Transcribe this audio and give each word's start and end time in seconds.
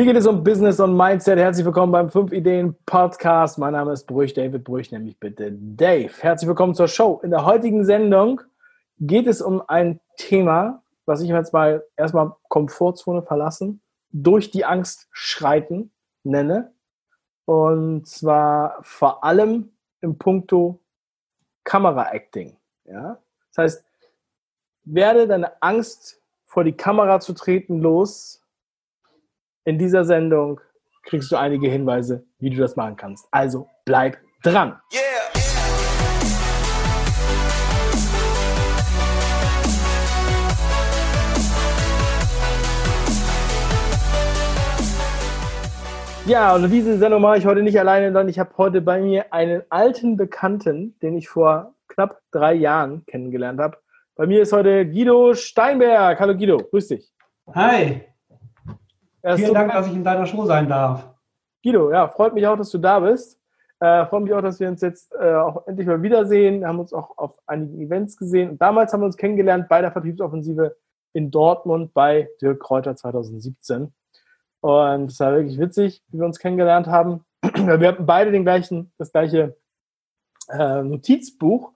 Hier 0.00 0.14
geht 0.14 0.16
es 0.16 0.26
um 0.26 0.42
Business 0.42 0.80
und 0.80 0.96
Mindset. 0.96 1.38
Herzlich 1.38 1.66
willkommen 1.66 1.92
beim 1.92 2.08
5 2.08 2.32
Ideen 2.32 2.74
Podcast. 2.86 3.58
Mein 3.58 3.74
Name 3.74 3.92
ist 3.92 4.06
Brüch, 4.06 4.32
David 4.32 4.64
Brüch, 4.64 4.90
nämlich 4.90 5.20
bitte 5.20 5.52
Dave. 5.52 6.10
Herzlich 6.20 6.48
willkommen 6.48 6.74
zur 6.74 6.88
Show. 6.88 7.20
In 7.22 7.30
der 7.30 7.44
heutigen 7.44 7.84
Sendung 7.84 8.40
geht 8.98 9.26
es 9.26 9.42
um 9.42 9.62
ein 9.68 10.00
Thema, 10.16 10.82
was 11.04 11.20
ich 11.20 11.28
jetzt 11.28 11.52
mal 11.52 11.84
erstmal 11.98 12.32
Komfortzone 12.48 13.20
verlassen, 13.20 13.82
durch 14.10 14.50
die 14.50 14.64
Angst 14.64 15.06
schreiten 15.12 15.92
nenne. 16.24 16.72
Und 17.44 18.08
zwar 18.08 18.78
vor 18.80 19.22
allem 19.22 19.70
im 20.00 20.16
Punkto 20.16 20.80
Kamera-Acting. 21.64 22.56
Ja? 22.84 23.18
Das 23.50 23.58
heißt, 23.58 23.84
werde 24.84 25.26
deine 25.28 25.60
Angst 25.60 26.22
vor 26.46 26.64
die 26.64 26.72
Kamera 26.72 27.20
zu 27.20 27.34
treten 27.34 27.80
los 27.80 28.39
in 29.70 29.78
dieser 29.78 30.04
Sendung 30.04 30.60
kriegst 31.04 31.30
du 31.30 31.36
einige 31.36 31.68
Hinweise, 31.68 32.24
wie 32.40 32.50
du 32.50 32.56
das 32.56 32.74
machen 32.74 32.96
kannst. 32.96 33.28
Also 33.30 33.68
bleib 33.84 34.18
dran. 34.42 34.76
Yeah. 34.92 35.00
Ja, 46.26 46.54
und 46.54 46.68
diese 46.68 46.98
Sendung 46.98 47.22
mache 47.22 47.38
ich 47.38 47.46
heute 47.46 47.62
nicht 47.62 47.78
alleine, 47.78 48.06
sondern 48.06 48.28
ich 48.28 48.38
habe 48.38 48.50
heute 48.56 48.80
bei 48.80 49.00
mir 49.00 49.32
einen 49.32 49.62
alten 49.68 50.16
Bekannten, 50.16 50.96
den 51.00 51.16
ich 51.16 51.28
vor 51.28 51.74
knapp 51.88 52.20
drei 52.32 52.54
Jahren 52.54 53.04
kennengelernt 53.06 53.60
habe. 53.60 53.78
Bei 54.16 54.26
mir 54.26 54.42
ist 54.42 54.52
heute 54.52 54.84
Guido 54.86 55.34
Steinberg. 55.34 56.18
Hallo 56.18 56.36
Guido, 56.36 56.58
grüß 56.58 56.88
dich. 56.88 57.12
Hi. 57.54 58.09
Ja, 59.22 59.36
Vielen 59.36 59.54
Dank, 59.54 59.72
dass 59.72 59.86
ich 59.86 59.94
in 59.94 60.04
deiner 60.04 60.26
Show 60.26 60.44
sein 60.46 60.68
darf. 60.68 61.08
Guido, 61.62 61.90
ja, 61.90 62.08
freut 62.08 62.34
mich 62.34 62.46
auch, 62.46 62.56
dass 62.56 62.70
du 62.70 62.78
da 62.78 63.00
bist. 63.00 63.38
Äh, 63.80 64.06
freut 64.06 64.22
mich 64.22 64.32
auch, 64.32 64.42
dass 64.42 64.60
wir 64.60 64.68
uns 64.68 64.80
jetzt 64.80 65.14
äh, 65.14 65.34
auch 65.34 65.66
endlich 65.66 65.86
mal 65.86 66.02
wiedersehen. 66.02 66.60
Wir 66.60 66.68
haben 66.68 66.80
uns 66.80 66.92
auch 66.92 67.16
auf 67.16 67.38
einigen 67.46 67.80
Events 67.80 68.16
gesehen. 68.16 68.50
Und 68.50 68.62
damals 68.62 68.92
haben 68.92 69.00
wir 69.00 69.06
uns 69.06 69.16
kennengelernt 69.16 69.68
bei 69.68 69.80
der 69.80 69.92
Vertriebsoffensive 69.92 70.76
in 71.12 71.30
Dortmund 71.30 71.92
bei 71.94 72.28
Dirk 72.40 72.60
Kräuter 72.60 72.94
2017. 72.94 73.92
Und 74.60 75.10
es 75.10 75.18
war 75.20 75.32
wirklich 75.32 75.58
witzig, 75.58 76.02
wie 76.08 76.18
wir 76.18 76.26
uns 76.26 76.38
kennengelernt 76.38 76.86
haben. 76.86 77.24
wir 77.42 77.88
hatten 77.88 78.06
beide 78.06 78.30
den 78.30 78.44
gleichen, 78.44 78.92
das 78.98 79.12
gleiche 79.12 79.56
äh, 80.48 80.82
Notizbuch. 80.82 81.72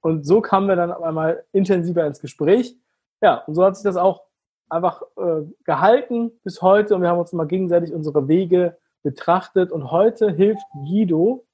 Und 0.00 0.26
so 0.26 0.40
kamen 0.40 0.68
wir 0.68 0.76
dann 0.76 0.92
einmal 0.92 1.44
intensiver 1.52 2.06
ins 2.06 2.20
Gespräch. 2.20 2.76
Ja, 3.22 3.36
und 3.46 3.54
so 3.54 3.64
hat 3.64 3.76
sich 3.76 3.84
das 3.84 3.96
auch 3.96 4.25
einfach 4.68 5.02
äh, 5.16 5.42
gehalten 5.64 6.32
bis 6.42 6.62
heute 6.62 6.94
und 6.94 7.02
wir 7.02 7.08
haben 7.08 7.18
uns 7.18 7.32
mal 7.32 7.46
gegenseitig 7.46 7.92
unsere 7.92 8.28
Wege 8.28 8.76
betrachtet 9.02 9.70
und 9.70 9.90
heute 9.90 10.30
hilft 10.30 10.64
Guido 10.72 11.44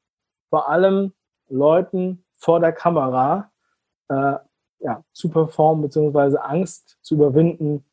vor 0.48 0.68
allem 0.68 1.12
Leuten 1.48 2.24
vor 2.36 2.60
der 2.60 2.72
Kamera 2.72 3.50
äh, 4.08 4.34
ja, 4.80 5.04
zu 5.12 5.28
performen 5.28 5.82
bzw. 5.82 6.38
Angst 6.38 6.98
zu 7.02 7.14
überwinden, 7.14 7.84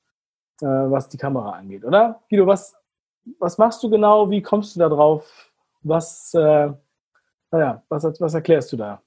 äh, 0.61 0.65
was 0.65 1.09
die 1.09 1.17
Kamera 1.17 1.51
angeht, 1.51 1.85
oder? 1.85 2.21
Guido, 2.29 2.47
was, 2.47 2.75
was 3.37 3.57
machst 3.57 3.83
du 3.83 3.89
genau? 3.89 4.29
Wie 4.29 4.41
kommst 4.41 4.75
du 4.75 4.79
da 4.79 4.89
drauf? 4.89 5.51
Was, 5.81 6.33
äh, 6.33 6.71
naja, 7.51 7.83
was, 7.89 8.03
was 8.19 8.33
erklärst 8.33 8.71
du 8.71 8.77
da? 8.77 9.01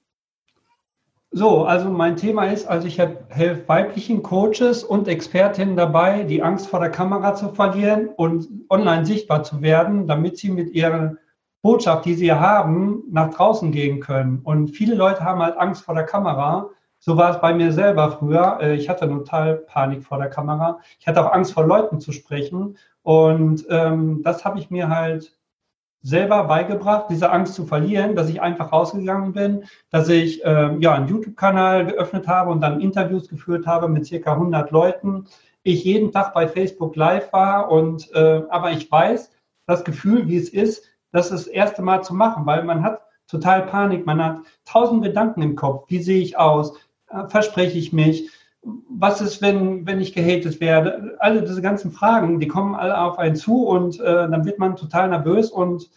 So, 1.35 1.65
also 1.65 1.89
mein 1.89 2.15
Thema 2.15 2.45
ist, 2.45 2.67
also 2.67 2.85
ich 2.87 2.99
helfe 2.99 3.67
weiblichen 3.67 4.21
Coaches 4.21 4.83
und 4.83 5.07
Expertinnen 5.07 5.75
dabei, 5.75 6.21
die 6.21 6.43
Angst 6.43 6.67
vor 6.67 6.79
der 6.79 6.91
Kamera 6.91 7.33
zu 7.33 7.49
verlieren 7.49 8.09
und 8.09 8.47
online 8.69 9.03
sichtbar 9.03 9.41
zu 9.41 9.63
werden, 9.63 10.05
damit 10.05 10.37
sie 10.37 10.51
mit 10.51 10.75
ihrer 10.75 11.15
Botschaft, 11.63 12.05
die 12.05 12.13
sie 12.13 12.31
haben, 12.31 13.01
nach 13.09 13.31
draußen 13.31 13.71
gehen 13.71 13.99
können. 13.99 14.41
Und 14.43 14.75
viele 14.75 14.93
Leute 14.93 15.21
haben 15.21 15.41
halt 15.41 15.57
Angst 15.57 15.83
vor 15.83 15.95
der 15.95 16.05
Kamera. 16.05 16.69
So 16.99 17.17
war 17.17 17.31
es 17.31 17.41
bei 17.41 17.51
mir 17.51 17.71
selber 17.71 18.11
früher. 18.11 18.59
Äh, 18.61 18.75
ich 18.75 18.87
hatte 18.87 19.07
total 19.07 19.55
Panik 19.55 20.03
vor 20.03 20.19
der 20.19 20.29
Kamera. 20.29 20.81
Ich 20.99 21.07
hatte 21.07 21.25
auch 21.25 21.33
Angst 21.33 21.53
vor 21.53 21.65
Leuten 21.65 21.99
zu 21.99 22.11
sprechen. 22.11 22.77
Und 23.01 23.65
ähm, 23.71 24.21
das 24.21 24.45
habe 24.45 24.59
ich 24.59 24.69
mir 24.69 24.89
halt 24.89 25.35
selber 26.03 26.43
beigebracht, 26.43 27.05
diese 27.09 27.31
Angst 27.31 27.55
zu 27.55 27.65
verlieren, 27.65 28.15
dass 28.15 28.29
ich 28.29 28.41
einfach 28.41 28.71
rausgegangen 28.71 29.31
bin, 29.31 29.63
dass 29.89 30.09
ich 30.09 30.43
äh, 30.43 30.75
ja 30.79 30.93
einen 30.93 31.07
YouTube-Kanal 31.07 31.85
geöffnet 31.87 32.27
habe 32.27 32.51
und 32.51 32.61
dann 32.61 32.81
Interviews 32.81 33.29
geführt 33.29 33.65
habe 33.65 33.87
mit 33.87 34.05
circa 34.05 34.33
100 34.33 34.69
Leuten. 34.71 35.25
Ich 35.63 35.85
jeden 35.85 36.11
Tag 36.11 36.33
bei 36.33 36.47
Facebook 36.47 36.97
Live 36.97 37.31
war 37.31 37.71
und 37.71 38.13
äh, 38.13 38.43
aber 38.49 38.71
ich 38.71 38.91
weiß 38.91 39.31
das 39.65 39.85
Gefühl, 39.85 40.27
wie 40.27 40.37
es 40.37 40.49
ist, 40.49 40.83
das 41.13 41.29
das 41.29 41.47
erste 41.47 41.81
Mal 41.81 42.03
zu 42.03 42.13
machen, 42.13 42.45
weil 42.45 42.63
man 42.65 42.83
hat 42.83 43.01
total 43.27 43.65
Panik, 43.65 44.05
man 44.05 44.21
hat 44.21 44.39
tausend 44.65 45.03
Gedanken 45.03 45.41
im 45.41 45.55
Kopf. 45.55 45.85
Wie 45.87 46.01
sehe 46.01 46.21
ich 46.21 46.37
aus? 46.37 46.73
Äh, 47.09 47.29
verspreche 47.29 47.77
ich 47.77 47.93
mich? 47.93 48.29
Was 48.63 49.21
ist, 49.21 49.41
wenn, 49.41 49.85
wenn 49.85 49.99
ich 49.99 50.13
gehatet 50.13 50.61
werde? 50.61 51.17
Alle 51.19 51.41
diese 51.41 51.61
ganzen 51.61 51.91
Fragen, 51.91 52.39
die 52.39 52.47
kommen 52.47 52.75
alle 52.75 52.97
auf 52.97 53.19
einen 53.19 53.35
zu 53.35 53.67
und 53.67 53.99
äh, 53.99 54.29
dann 54.29 54.45
wird 54.45 54.59
man 54.59 54.75
total 54.75 55.09
nervös 55.09 55.51
und 55.51 55.89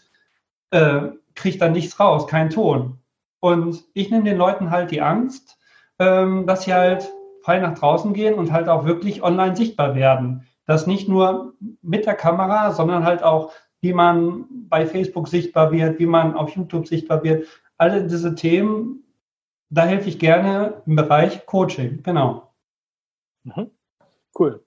äh, 0.70 1.02
kriegt 1.34 1.60
dann 1.60 1.72
nichts 1.72 2.00
raus, 2.00 2.26
keinen 2.26 2.50
Ton. 2.50 2.98
Und 3.40 3.84
ich 3.94 4.10
nehme 4.10 4.24
den 4.24 4.38
Leuten 4.38 4.70
halt 4.70 4.90
die 4.90 5.02
Angst, 5.02 5.58
ähm, 5.98 6.46
dass 6.46 6.64
sie 6.64 6.74
halt 6.74 7.12
frei 7.42 7.60
nach 7.60 7.78
draußen 7.78 8.12
gehen 8.12 8.34
und 8.34 8.52
halt 8.52 8.68
auch 8.68 8.84
wirklich 8.84 9.22
online 9.22 9.54
sichtbar 9.54 9.94
werden. 9.94 10.46
Das 10.66 10.88
nicht 10.88 11.08
nur 11.08 11.54
mit 11.82 12.06
der 12.06 12.14
Kamera, 12.14 12.72
sondern 12.72 13.04
halt 13.04 13.22
auch, 13.22 13.52
wie 13.80 13.92
man 13.92 14.46
bei 14.50 14.84
Facebook 14.84 15.28
sichtbar 15.28 15.70
wird, 15.70 16.00
wie 16.00 16.06
man 16.06 16.34
auf 16.34 16.50
YouTube 16.50 16.88
sichtbar 16.88 17.22
wird. 17.22 17.46
Alle 17.78 18.04
diese 18.04 18.34
Themen, 18.34 19.04
da 19.70 19.84
helfe 19.84 20.08
ich 20.08 20.18
gerne 20.18 20.82
im 20.86 20.96
Bereich 20.96 21.46
Coaching, 21.46 22.02
genau. 22.02 22.45
Mhm. 23.46 23.70
Cool. 24.38 24.62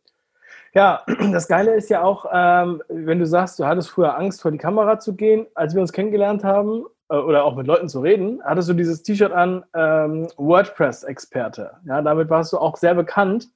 Ja, 0.74 1.04
das 1.32 1.48
Geile 1.48 1.76
ist 1.76 1.90
ja 1.90 2.04
auch, 2.04 2.26
ähm, 2.32 2.82
wenn 2.90 3.20
du 3.20 3.26
sagst, 3.26 3.60
du 3.60 3.66
hattest 3.66 3.90
früher 3.90 4.18
Angst, 4.18 4.42
vor 4.42 4.52
die 4.52 4.58
Kamera 4.58 5.00
zu 5.00 5.16
gehen, 5.16 5.48
als 5.56 5.74
wir 5.74 5.82
uns 5.82 5.94
kennengelernt 5.94 6.44
haben 6.44 6.86
äh, 7.10 7.16
oder 7.16 7.44
auch 7.44 7.56
mit 7.56 7.68
Leuten 7.68 7.90
zu 7.90 8.00
reden, 8.02 8.42
hattest 8.44 8.70
du 8.70 8.74
dieses 8.74 9.04
T-Shirt 9.04 9.32
an, 9.32 9.64
ähm, 9.76 10.28
WordPress-Experte. 10.38 11.72
Ja, 11.86 12.02
damit 12.02 12.30
warst 12.30 12.54
du 12.54 12.58
auch 12.58 12.78
sehr 12.78 12.96
bekannt. 12.96 13.50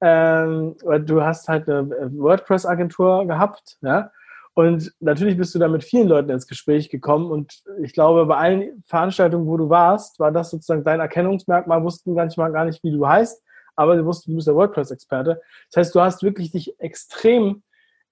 Ähm, 0.00 0.76
du 0.80 1.22
hast 1.22 1.48
halt 1.48 1.68
eine 1.68 1.94
äh, 1.94 2.08
WordPress-Agentur 2.18 3.26
gehabt, 3.26 3.76
ja. 3.82 4.10
Und 4.54 4.92
natürlich 4.98 5.36
bist 5.36 5.54
du 5.54 5.58
da 5.58 5.68
mit 5.68 5.84
vielen 5.84 6.08
Leuten 6.08 6.28
ins 6.28 6.48
Gespräch 6.48 6.90
gekommen. 6.90 7.30
Und 7.30 7.62
ich 7.82 7.92
glaube, 7.92 8.26
bei 8.26 8.36
allen 8.36 8.82
Veranstaltungen, 8.84 9.46
wo 9.46 9.56
du 9.56 9.70
warst, 9.70 10.18
war 10.18 10.32
das 10.32 10.50
sozusagen 10.50 10.82
dein 10.82 11.00
Erkennungsmerkmal, 11.00 11.84
wussten 11.84 12.14
manchmal 12.14 12.50
gar 12.50 12.64
nicht, 12.64 12.82
wie 12.82 12.90
du 12.90 13.06
heißt 13.06 13.42
aber 13.80 13.96
du 13.96 14.04
wusstest, 14.04 14.28
du 14.28 14.34
bist 14.34 14.46
der 14.46 14.54
WordPress-Experte. 14.54 15.40
Das 15.70 15.76
heißt, 15.78 15.94
du 15.94 16.00
hast 16.02 16.22
wirklich 16.22 16.52
dich 16.52 16.78
extrem 16.78 17.62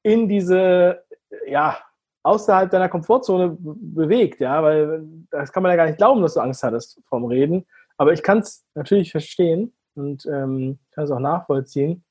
in 0.02 0.26
diese, 0.26 1.02
ja, 1.46 1.76
außerhalb 2.22 2.70
deiner 2.70 2.88
Komfortzone 2.88 3.54
bewegt, 3.60 4.40
ja, 4.40 4.62
weil 4.62 5.02
das 5.30 5.52
kann 5.52 5.62
man 5.62 5.70
ja 5.70 5.76
gar 5.76 5.86
nicht 5.86 5.98
glauben, 5.98 6.22
dass 6.22 6.34
du 6.34 6.40
Angst 6.40 6.62
hattest 6.62 7.02
vom 7.06 7.26
Reden. 7.26 7.66
Aber 7.98 8.14
ich 8.14 8.22
kann 8.22 8.38
es 8.38 8.64
natürlich 8.74 9.10
verstehen 9.10 9.74
und 9.94 10.24
ähm, 10.24 10.78
kann 10.92 11.04
es 11.04 11.10
auch 11.10 11.20
nachvollziehen. 11.20 12.02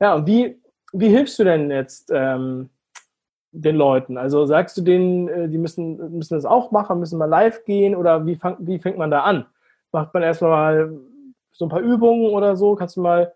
Ja, 0.00 0.14
und 0.16 0.26
wie, 0.26 0.60
wie 0.92 1.08
hilfst 1.10 1.38
du 1.38 1.44
denn 1.44 1.70
jetzt 1.70 2.10
ähm, 2.12 2.70
den 3.52 3.76
Leuten? 3.76 4.18
Also 4.18 4.46
sagst 4.46 4.76
du 4.78 4.82
denen, 4.82 5.28
äh, 5.28 5.48
die 5.48 5.58
müssen, 5.58 6.16
müssen 6.16 6.34
das 6.34 6.44
auch 6.44 6.72
machen, 6.72 6.98
müssen 6.98 7.18
mal 7.18 7.26
live 7.26 7.64
gehen 7.64 7.94
oder 7.94 8.26
wie, 8.26 8.34
fang, 8.34 8.56
wie 8.58 8.80
fängt 8.80 8.98
man 8.98 9.12
da 9.12 9.22
an? 9.22 9.46
Macht 9.92 10.12
man 10.12 10.24
erstmal 10.24 10.50
mal 10.50 11.00
so 11.60 11.66
ein 11.66 11.68
paar 11.68 11.80
Übungen 11.80 12.32
oder 12.32 12.56
so? 12.56 12.74
Kannst 12.74 12.96
du 12.96 13.02
mal, 13.02 13.32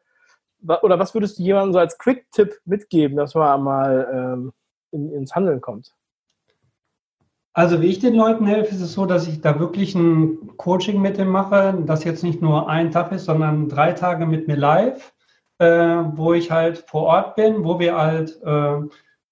oder 0.82 0.98
was 0.98 1.14
würdest 1.14 1.38
du 1.38 1.42
jemandem 1.42 1.74
so 1.74 1.78
als 1.78 1.98
Quick-Tipp 1.98 2.58
mitgeben, 2.64 3.16
dass 3.16 3.34
man 3.34 3.62
mal 3.62 4.08
ähm, 4.12 4.52
in, 4.90 5.12
ins 5.12 5.34
Handeln 5.34 5.60
kommt? 5.60 5.94
Also 7.52 7.80
wie 7.80 7.86
ich 7.86 8.00
den 8.00 8.14
Leuten 8.14 8.46
helfe, 8.46 8.74
ist 8.74 8.80
es 8.80 8.94
so, 8.94 9.06
dass 9.06 9.28
ich 9.28 9.40
da 9.40 9.60
wirklich 9.60 9.94
ein 9.94 10.56
Coaching 10.56 11.00
mit 11.00 11.18
dem 11.18 11.28
mache, 11.28 11.78
das 11.86 12.02
jetzt 12.02 12.24
nicht 12.24 12.42
nur 12.42 12.68
ein 12.68 12.90
Tag 12.90 13.12
ist, 13.12 13.26
sondern 13.26 13.68
drei 13.68 13.92
Tage 13.92 14.26
mit 14.26 14.48
mir 14.48 14.56
live, 14.56 15.12
äh, 15.58 15.66
wo 16.14 16.32
ich 16.32 16.50
halt 16.50 16.78
vor 16.78 17.02
Ort 17.02 17.36
bin, 17.36 17.62
wo 17.62 17.78
wir 17.78 17.96
halt 17.96 18.40
äh, 18.42 18.80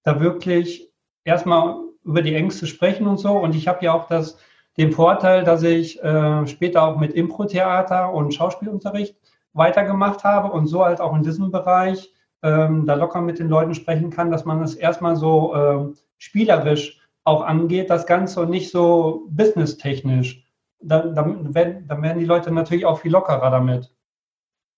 da 0.03 0.19
wirklich 0.19 0.93
erstmal 1.25 1.79
über 2.05 2.21
die 2.21 2.35
Ängste 2.35 2.67
sprechen 2.67 3.07
und 3.07 3.17
so. 3.17 3.31
Und 3.31 3.55
ich 3.55 3.67
habe 3.67 3.83
ja 3.83 3.93
auch 3.93 4.07
das 4.07 4.37
den 4.77 4.91
Vorteil, 4.91 5.43
dass 5.43 5.63
ich 5.63 6.01
äh, 6.03 6.47
später 6.47 6.83
auch 6.83 6.97
mit 6.97 7.13
Impro-Theater 7.13 8.11
und 8.13 8.33
Schauspielunterricht 8.33 9.15
weitergemacht 9.53 10.23
habe 10.23 10.51
und 10.51 10.67
so 10.67 10.83
halt 10.83 10.99
auch 10.99 11.15
in 11.15 11.23
diesem 11.23 11.51
Bereich 11.51 12.11
ähm, 12.41 12.85
da 12.85 12.95
locker 12.95 13.21
mit 13.21 13.39
den 13.39 13.49
Leuten 13.49 13.73
sprechen 13.73 14.09
kann, 14.09 14.31
dass 14.31 14.45
man 14.45 14.61
es 14.61 14.75
erstmal 14.75 15.15
so 15.15 15.55
äh, 15.55 15.93
spielerisch 16.17 16.99
auch 17.23 17.41
angeht, 17.41 17.89
das 17.89 18.05
Ganze 18.05 18.41
und 18.41 18.49
nicht 18.49 18.71
so 18.71 19.27
businesstechnisch. 19.29 20.43
Dann, 20.81 21.15
dann, 21.15 21.53
werden, 21.55 21.87
dann 21.87 22.01
werden 22.01 22.19
die 22.19 22.25
Leute 22.25 22.51
natürlich 22.51 22.85
auch 22.85 22.99
viel 22.99 23.11
lockerer 23.11 23.49
damit. 23.49 23.95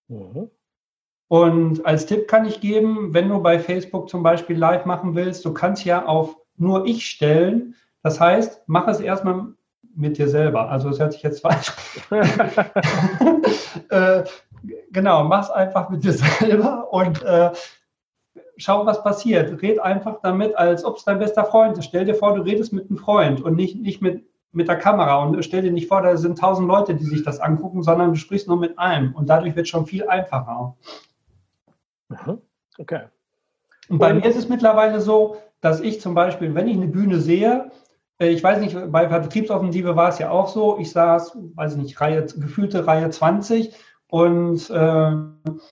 Mhm. 0.07 0.51
Und 1.27 1.85
als 1.85 2.05
Tipp 2.05 2.27
kann 2.27 2.45
ich 2.45 2.61
geben, 2.61 3.13
wenn 3.13 3.29
du 3.29 3.41
bei 3.41 3.57
Facebook 3.57 4.09
zum 4.09 4.21
Beispiel 4.21 4.57
live 4.57 4.85
machen 4.85 5.15
willst, 5.15 5.43
du 5.43 5.53
kannst 5.53 5.83
ja 5.83 6.05
auf 6.05 6.37
nur 6.57 6.85
ich 6.85 7.07
stellen. 7.07 7.75
Das 8.03 8.19
heißt, 8.19 8.61
mach 8.67 8.87
es 8.87 8.99
erstmal 8.99 9.55
mit 9.95 10.17
dir 10.17 10.27
selber. 10.27 10.69
Also 10.69 10.89
das 10.89 10.99
hört 10.99 11.13
sich 11.13 11.23
jetzt 11.23 11.41
falsch. 11.41 11.71
äh, 13.89 14.23
genau, 14.91 15.23
mach 15.23 15.43
es 15.43 15.49
einfach 15.51 15.89
mit 15.89 16.03
dir 16.03 16.13
selber 16.13 16.91
und 16.91 17.23
äh, 17.23 17.51
schau, 18.57 18.85
was 18.85 19.03
passiert. 19.03 19.61
Red 19.61 19.79
einfach 19.79 20.19
damit, 20.21 20.55
als 20.57 20.83
ob 20.83 20.97
es 20.97 21.03
dein 21.03 21.19
bester 21.19 21.45
Freund 21.45 21.77
ist. 21.77 21.85
Stell 21.85 22.05
dir 22.05 22.15
vor, 22.15 22.35
du 22.35 22.41
redest 22.41 22.73
mit 22.73 22.89
einem 22.89 22.97
Freund 22.97 23.41
und 23.41 23.55
nicht, 23.55 23.77
nicht 23.77 24.01
mit, 24.01 24.25
mit 24.51 24.67
der 24.67 24.77
Kamera. 24.77 25.23
Und 25.23 25.43
stell 25.43 25.61
dir 25.61 25.71
nicht 25.71 25.87
vor, 25.87 26.01
da 26.01 26.15
sind 26.17 26.39
tausend 26.39 26.67
Leute, 26.67 26.95
die 26.95 27.05
sich 27.05 27.23
das 27.23 27.39
angucken, 27.39 27.83
sondern 27.83 28.11
du 28.11 28.15
sprichst 28.15 28.47
nur 28.47 28.57
mit 28.57 28.77
einem. 28.79 29.13
Und 29.13 29.29
dadurch 29.29 29.55
wird 29.55 29.65
es 29.65 29.69
schon 29.69 29.85
viel 29.85 30.07
einfacher. 30.07 30.75
Okay. 32.77 33.01
Und 33.89 33.99
bei 33.99 34.13
mir 34.13 34.25
ist 34.25 34.37
es 34.37 34.49
mittlerweile 34.49 34.99
so, 34.99 35.37
dass 35.61 35.79
ich 35.79 36.01
zum 36.01 36.15
Beispiel, 36.15 36.53
wenn 36.55 36.67
ich 36.67 36.75
eine 36.75 36.87
Bühne 36.87 37.19
sehe, 37.19 37.71
ich 38.19 38.43
weiß 38.43 38.59
nicht, 38.59 38.91
bei 38.91 39.09
Vertriebsoffensive 39.09 39.95
war 39.95 40.09
es 40.09 40.19
ja 40.19 40.29
auch 40.29 40.47
so, 40.47 40.77
ich 40.79 40.91
saß, 40.91 41.37
weiß 41.55 41.73
ich 41.73 41.81
nicht, 41.81 42.01
Reihe, 42.01 42.25
gefühlte 42.25 42.87
Reihe 42.87 43.09
20 43.09 43.75
und 44.07 44.69
äh, 44.69 45.11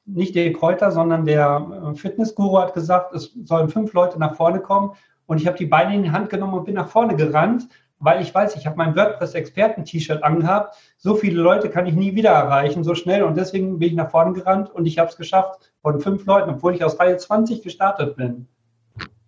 nicht 0.05 0.35
der 0.35 0.51
Kräuter, 0.51 0.91
sondern 0.91 1.25
der 1.25 1.91
äh, 1.91 1.95
Fitnessguru 1.95 2.59
hat 2.59 2.73
gesagt, 2.73 3.13
es 3.13 3.33
sollen 3.45 3.69
fünf 3.69 3.93
Leute 3.93 4.19
nach 4.19 4.35
vorne 4.35 4.59
kommen 4.59 4.91
und 5.25 5.39
ich 5.39 5.47
habe 5.47 5.57
die 5.57 5.65
Beine 5.65 5.95
in 5.95 6.03
die 6.03 6.11
Hand 6.11 6.29
genommen 6.29 6.53
und 6.53 6.65
bin 6.65 6.75
nach 6.75 6.89
vorne 6.89 7.15
gerannt, 7.15 7.69
weil 7.99 8.21
ich 8.21 8.35
weiß, 8.35 8.57
ich 8.57 8.65
habe 8.67 8.75
mein 8.75 8.97
WordPress-Experten-T-Shirt 8.97 10.23
angehabt. 10.23 10.75
So 10.97 11.15
viele 11.15 11.41
Leute 11.41 11.69
kann 11.69 11.85
ich 11.85 11.93
nie 11.93 12.15
wieder 12.15 12.31
erreichen, 12.31 12.83
so 12.83 12.95
schnell. 12.95 13.23
Und 13.23 13.37
deswegen 13.37 13.79
bin 13.79 13.89
ich 13.89 13.95
nach 13.95 14.11
vorne 14.11 14.33
gerannt 14.33 14.69
und 14.69 14.85
ich 14.85 14.99
habe 14.99 15.09
es 15.09 15.15
geschafft 15.15 15.71
von 15.81 16.01
fünf 16.01 16.25
Leuten, 16.25 16.49
obwohl 16.49 16.75
ich 16.75 16.83
aus 16.83 16.99
Reihe 16.99 17.15
20 17.15 17.61
gestartet 17.61 18.17
bin. 18.17 18.47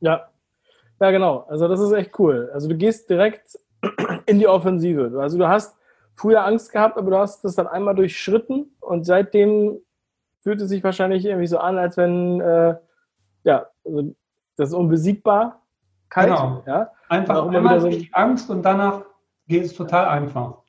Ja, 0.01 0.27
ja, 0.99 1.11
genau. 1.11 1.45
Also 1.49 1.67
das 1.67 1.79
ist 1.79 1.91
echt 1.91 2.17
cool. 2.19 2.49
Also 2.53 2.67
du 2.67 2.75
gehst 2.75 3.09
direkt 3.09 3.57
in 4.25 4.39
die 4.39 4.47
Offensive. 4.47 5.19
Also 5.19 5.37
du 5.37 5.47
hast 5.47 5.77
früher 6.15 6.45
Angst 6.45 6.71
gehabt, 6.71 6.97
aber 6.97 7.11
du 7.11 7.17
hast 7.17 7.43
das 7.43 7.55
dann 7.55 7.67
einmal 7.67 7.95
durchschritten 7.95 8.75
und 8.79 9.05
seitdem 9.05 9.79
fühlt 10.41 10.61
es 10.61 10.69
sich 10.69 10.83
wahrscheinlich 10.83 11.25
irgendwie 11.25 11.47
so 11.47 11.57
an, 11.57 11.77
als 11.77 11.97
wenn, 11.97 12.39
äh, 12.39 12.75
ja, 13.43 13.67
also 13.83 14.15
das 14.55 14.69
ist 14.69 14.75
unbesiegbar. 14.75 15.61
Kalt, 16.09 16.27
genau. 16.27 16.63
Ja? 16.65 16.91
Einfach 17.09 17.51
immer 17.51 17.79
so 17.79 17.89
durch 17.89 18.13
Angst 18.13 18.49
und 18.49 18.61
danach 18.61 19.01
geht 19.47 19.65
es 19.65 19.73
total 19.73 20.07
einfach. 20.07 20.59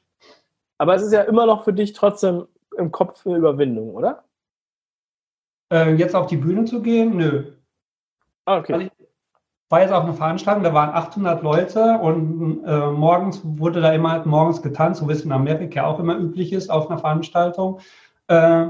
Aber 0.78 0.94
es 0.94 1.02
ist 1.02 1.12
ja 1.12 1.23
immer 1.23 1.46
noch 1.46 1.64
für 1.64 1.73
dich 1.73 1.93
trotzdem 1.93 2.46
im 2.76 2.90
Kopf 2.90 3.26
eine 3.26 3.37
Überwindung, 3.37 3.94
oder? 3.94 4.25
Äh, 5.73 5.94
jetzt 5.94 6.14
auf 6.14 6.26
die 6.26 6.37
Bühne 6.37 6.64
zu 6.64 6.82
gehen? 6.82 7.17
Nö. 7.17 7.52
Ah, 8.44 8.58
okay. 8.58 8.73
Also 8.73 8.88
war 9.68 9.80
jetzt 9.80 9.92
auch 9.92 10.04
eine 10.04 10.14
Veranstaltung, 10.14 10.62
da 10.62 10.74
waren 10.74 10.90
800 10.90 11.42
Leute 11.42 11.98
und 11.98 12.64
äh, 12.64 12.90
morgens 12.90 13.40
wurde 13.42 13.80
da 13.80 13.92
immer 13.92 14.12
halt 14.12 14.26
morgens 14.26 14.62
getanzt, 14.62 15.00
so 15.00 15.08
wie 15.08 15.12
es 15.12 15.24
in 15.24 15.32
Amerika 15.32 15.84
auch 15.84 15.98
immer 15.98 16.16
üblich 16.16 16.52
ist 16.52 16.70
auf 16.70 16.88
einer 16.88 16.98
Veranstaltung, 16.98 17.80
äh, 18.28 18.66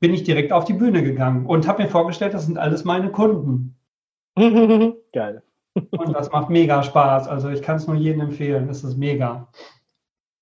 bin 0.00 0.12
ich 0.12 0.24
direkt 0.24 0.52
auf 0.52 0.64
die 0.64 0.72
Bühne 0.72 1.02
gegangen 1.02 1.46
und 1.46 1.68
habe 1.68 1.82
mir 1.82 1.88
vorgestellt, 1.88 2.34
das 2.34 2.46
sind 2.46 2.58
alles 2.58 2.84
meine 2.84 3.10
Kunden. 3.10 3.76
Geil. 4.36 5.42
und 5.74 6.14
das 6.14 6.30
macht 6.32 6.50
mega 6.50 6.82
Spaß. 6.82 7.28
Also 7.28 7.48
ich 7.48 7.62
kann 7.62 7.76
es 7.76 7.86
nur 7.86 7.96
jedem 7.96 8.22
empfehlen, 8.22 8.66
das 8.66 8.82
ist 8.82 8.96
mega. 8.96 9.48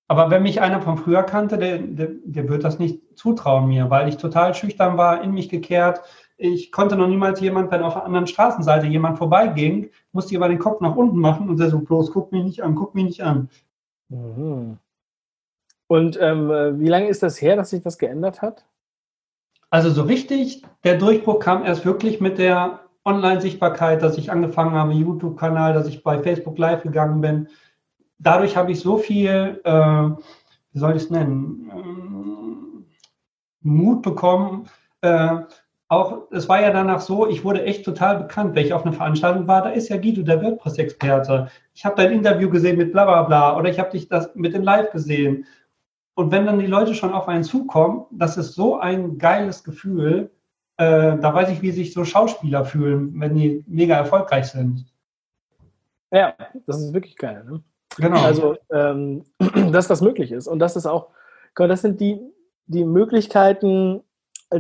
Aber 0.09 0.31
wenn 0.31 0.43
mich 0.43 0.61
einer 0.61 0.83
von 0.83 0.99
früher 0.99 1.23
kannte, 1.23 1.59
der, 1.59 1.79
der, 1.79 2.09
der 2.25 2.49
wird 2.49 2.65
das 2.65 2.79
nicht 2.79 3.01
zutrauen 3.17 3.69
mir, 3.69 3.89
weil 3.89 4.09
ich 4.09 4.17
total 4.17 4.55
schüchtern 4.55 4.97
war, 4.97 5.23
in 5.23 5.33
mich 5.33 5.49
gekehrt, 5.49 6.03
ich 6.43 6.73
konnte 6.73 6.97
noch 6.97 7.07
niemals 7.07 7.41
jemand, 7.41 7.71
wenn 7.71 7.83
auf 7.83 7.95
der 7.95 8.05
anderen 8.05 8.27
Straßenseite 8.27 8.87
jemand 8.87 9.19
vorbeiging, 9.19 9.91
musste 10.11 10.33
ich 10.33 10.39
aber 10.39 10.49
den 10.49 10.59
Kopf 10.59 10.81
nach 10.81 10.97
unten 10.97 11.19
machen 11.19 11.49
und 11.49 11.59
der 11.61 11.71
so, 11.71 11.79
bloß 11.79 12.11
guck 12.11 12.33
mich 12.33 12.43
nicht 12.43 12.63
an, 12.63 12.75
guck 12.75 12.95
mich 12.95 13.05
nicht 13.05 13.23
an. 13.23 13.49
Mhm. 14.09 14.79
Und 15.87 16.19
ähm, 16.21 16.81
wie 16.81 16.89
lange 16.89 17.09
ist 17.09 17.23
das 17.23 17.41
her, 17.41 17.55
dass 17.55 17.71
sich 17.71 17.83
das 17.83 17.99
geändert 17.99 18.43
hat? 18.43 18.65
Also 19.71 19.91
so 19.91 20.03
richtig, 20.03 20.63
der 20.85 20.99
Durchbruch 20.99 21.39
kam 21.39 21.65
erst 21.65 21.87
wirklich 21.87 22.21
mit 22.21 22.39
der 22.39 22.81
Online-Sichtbarkeit, 23.05 24.03
dass 24.03 24.19
ich 24.19 24.33
angefangen 24.33 24.75
habe, 24.75 24.93
YouTube-Kanal, 24.93 25.75
dass 25.75 25.87
ich 25.87 26.03
bei 26.03 26.23
Facebook 26.23 26.59
Live 26.59 26.83
gegangen 26.83 27.21
bin. 27.21 27.49
Dadurch 28.19 28.57
habe 28.57 28.73
ich 28.73 28.81
so 28.81 28.99
viel, 28.99 29.61
äh, 29.65 29.71
wie 30.73 30.79
soll 30.79 30.97
ich 30.97 31.05
es 31.05 31.11
nennen, 31.11 31.71
ähm, 31.73 32.87
Mut 33.61 34.03
bekommen, 34.03 34.69
äh, 35.03 35.39
auch, 35.93 36.23
es 36.31 36.49
war 36.49 36.63
ja 36.63 36.71
danach 36.71 37.01
so, 37.01 37.29
ich 37.29 37.45
wurde 37.45 37.65
echt 37.65 37.85
total 37.85 38.17
bekannt, 38.17 38.55
wenn 38.55 38.65
ich 38.65 38.73
auf 38.73 38.87
einer 38.87 38.95
Veranstaltung 38.95 39.47
war, 39.47 39.63
da 39.63 39.71
ist 39.71 39.91
ja 39.91 39.99
Guido, 39.99 40.23
der 40.23 40.43
WordPress-Experte. 40.43 41.49
Ich 41.75 41.85
habe 41.85 41.97
dein 41.97 42.13
Interview 42.13 42.49
gesehen 42.49 42.79
mit 42.79 42.93
bla 42.93 43.05
bla 43.05 43.23
bla 43.25 43.57
oder 43.59 43.69
ich 43.69 43.79
habe 43.79 43.91
dich 43.91 44.09
das 44.09 44.35
mit 44.35 44.55
dem 44.55 44.63
Live 44.63 44.91
gesehen. 44.91 45.45
Und 46.15 46.33
wenn 46.33 46.47
dann 46.47 46.59
die 46.59 46.67
Leute 46.67 46.95
schon 46.95 47.13
auf 47.13 47.29
einen 47.29 47.45
zukommen, 47.45 48.07
das 48.11 48.39
ist 48.39 48.55
so 48.55 48.79
ein 48.79 49.19
geiles 49.19 49.65
Gefühl. 49.65 50.31
Äh, 50.79 51.19
da 51.19 51.35
weiß 51.35 51.51
ich, 51.51 51.61
wie 51.61 51.73
sich 51.73 51.93
so 51.93 52.05
Schauspieler 52.05 52.65
fühlen, 52.65 53.13
wenn 53.21 53.35
die 53.35 53.63
mega 53.67 53.95
erfolgreich 53.95 54.47
sind. 54.47 54.87
Ja, 56.11 56.35
das 56.67 56.81
ist 56.81 56.95
wirklich 56.95 57.17
geil. 57.17 57.45
Ne? 57.47 57.63
Genau. 57.99 58.23
Also, 58.23 58.57
ähm, 58.71 59.25
dass 59.73 59.89
das 59.89 60.01
möglich 60.01 60.33
ist. 60.33 60.47
Und 60.47 60.59
das 60.59 60.75
ist 60.75 60.87
auch, 60.87 61.11
das 61.55 61.83
sind 61.83 62.01
die, 62.01 62.19
die 62.67 62.85
Möglichkeiten, 62.85 64.03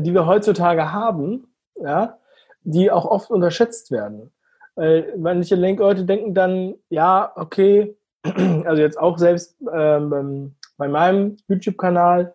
die 0.00 0.15
wir 0.15 0.27
heutzutage 0.27 0.93
haben, 0.93 1.49
ja, 1.77 2.19
die 2.62 2.91
auch 2.91 3.05
oft 3.05 3.31
unterschätzt 3.31 3.91
werden. 3.91 4.33
Weil 4.75 5.15
manche 5.19 5.55
Leute 5.56 6.05
denken 6.05 6.35
dann, 6.35 6.75
ja, 6.89 7.33
okay, 7.37 7.97
also 8.65 8.81
jetzt 8.81 8.99
auch 8.99 9.19
selbst 9.19 9.56
ähm, 9.73 10.55
bei 10.79 10.89
meinem 10.89 11.37
YouTube-Kanal, 11.49 12.35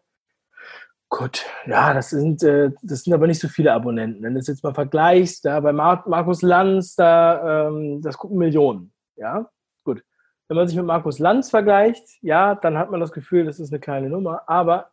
gut, 1.09 1.45
ja, 1.65 1.93
das 1.93 2.09
sind, 2.09 2.43
äh, 2.43 2.71
das 2.83 3.03
sind 3.03 3.13
aber 3.13 3.27
nicht 3.27 3.39
so 3.39 3.47
viele 3.47 3.73
Abonnenten. 3.73 4.21
Wenn 4.23 4.33
du 4.33 4.39
das 4.39 4.47
jetzt 4.47 4.63
mal 4.63 4.73
vergleichst, 4.73 5.45
da 5.45 5.59
bei 5.59 5.73
Mar 5.73 6.03
Markus 6.07 6.41
Lanz, 6.41 6.95
da, 6.95 7.67
ähm, 7.67 8.01
das 8.01 8.17
gucken 8.17 8.37
Millionen, 8.37 8.93
ja, 9.15 9.49
gut. 9.83 10.03
Wenn 10.47 10.57
man 10.57 10.67
sich 10.67 10.77
mit 10.77 10.85
Markus 10.85 11.19
Lanz 11.19 11.49
vergleicht, 11.49 12.05
ja, 12.21 12.55
dann 12.55 12.77
hat 12.77 12.91
man 12.91 12.99
das 12.99 13.11
Gefühl, 13.11 13.45
das 13.45 13.59
ist 13.59 13.71
eine 13.71 13.79
kleine 13.79 14.09
Nummer, 14.09 14.43
aber 14.47 14.91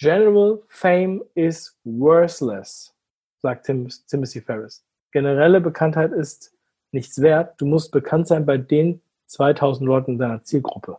General 0.00 0.62
fame 0.68 1.22
is 1.34 1.76
worthless, 1.84 2.94
sagt 3.42 3.66
Tim, 3.66 3.86
Timothy 4.08 4.40
Ferris. 4.40 4.82
Generelle 5.12 5.60
Bekanntheit 5.60 6.12
ist 6.12 6.56
nichts 6.90 7.20
wert. 7.20 7.60
Du 7.60 7.66
musst 7.66 7.92
bekannt 7.92 8.26
sein 8.26 8.46
bei 8.46 8.56
den 8.56 9.02
2000 9.26 9.86
Leuten 9.86 10.12
in 10.12 10.18
deiner 10.18 10.42
Zielgruppe. 10.42 10.96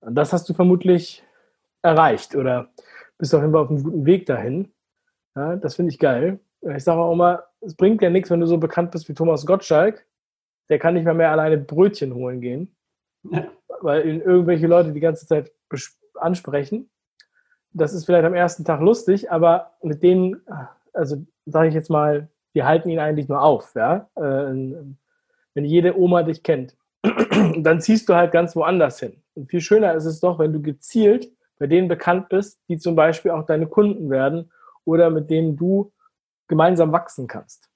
Und 0.00 0.16
das 0.16 0.32
hast 0.32 0.48
du 0.48 0.54
vermutlich 0.54 1.22
erreicht 1.82 2.34
oder 2.34 2.70
bist 3.18 3.32
auf 3.32 3.42
jeden 3.42 3.52
Fall 3.52 3.62
auf 3.62 3.70
einem 3.70 3.84
guten 3.84 4.04
Weg 4.04 4.26
dahin. 4.26 4.72
Ja, 5.36 5.54
das 5.54 5.76
finde 5.76 5.92
ich 5.92 6.00
geil. 6.00 6.40
Ich 6.60 6.82
sage 6.82 7.00
auch 7.00 7.12
immer, 7.12 7.44
es 7.60 7.76
bringt 7.76 8.02
ja 8.02 8.10
nichts, 8.10 8.30
wenn 8.30 8.40
du 8.40 8.46
so 8.46 8.58
bekannt 8.58 8.90
bist 8.90 9.08
wie 9.08 9.14
Thomas 9.14 9.46
Gottschalk. 9.46 10.04
Der 10.68 10.80
kann 10.80 10.94
nicht 10.94 11.04
mehr, 11.04 11.14
mehr 11.14 11.30
alleine 11.30 11.58
Brötchen 11.58 12.14
holen 12.14 12.40
gehen, 12.40 12.74
weil 13.80 14.08
ihn 14.08 14.20
irgendwelche 14.22 14.66
Leute 14.66 14.92
die 14.92 15.00
ganze 15.00 15.28
Zeit 15.28 15.52
ansprechen 16.14 16.90
das 17.74 17.92
ist 17.92 18.06
vielleicht 18.06 18.24
am 18.24 18.34
ersten 18.34 18.64
Tag 18.64 18.80
lustig, 18.80 19.30
aber 19.30 19.72
mit 19.82 20.02
denen, 20.02 20.40
also 20.92 21.24
sage 21.44 21.68
ich 21.68 21.74
jetzt 21.74 21.90
mal, 21.90 22.28
die 22.54 22.62
halten 22.62 22.88
ihn 22.88 23.00
eigentlich 23.00 23.28
nur 23.28 23.42
auf, 23.42 23.74
ja. 23.74 24.08
Äh, 24.16 24.74
wenn 25.54 25.64
jede 25.64 25.98
Oma 25.98 26.22
dich 26.22 26.42
kennt, 26.42 26.76
dann 27.58 27.80
ziehst 27.80 28.08
du 28.08 28.14
halt 28.14 28.32
ganz 28.32 28.56
woanders 28.56 29.00
hin. 29.00 29.22
Und 29.34 29.50
viel 29.50 29.60
schöner 29.60 29.94
ist 29.94 30.04
es 30.04 30.20
doch, 30.20 30.38
wenn 30.38 30.52
du 30.52 30.62
gezielt 30.62 31.30
bei 31.58 31.66
denen 31.66 31.88
bekannt 31.88 32.28
bist, 32.28 32.60
die 32.68 32.78
zum 32.78 32.96
Beispiel 32.96 33.30
auch 33.30 33.46
deine 33.46 33.66
Kunden 33.66 34.10
werden 34.10 34.50
oder 34.84 35.10
mit 35.10 35.30
denen 35.30 35.56
du 35.56 35.92
gemeinsam 36.48 36.92
wachsen 36.92 37.26
kannst. 37.26 37.70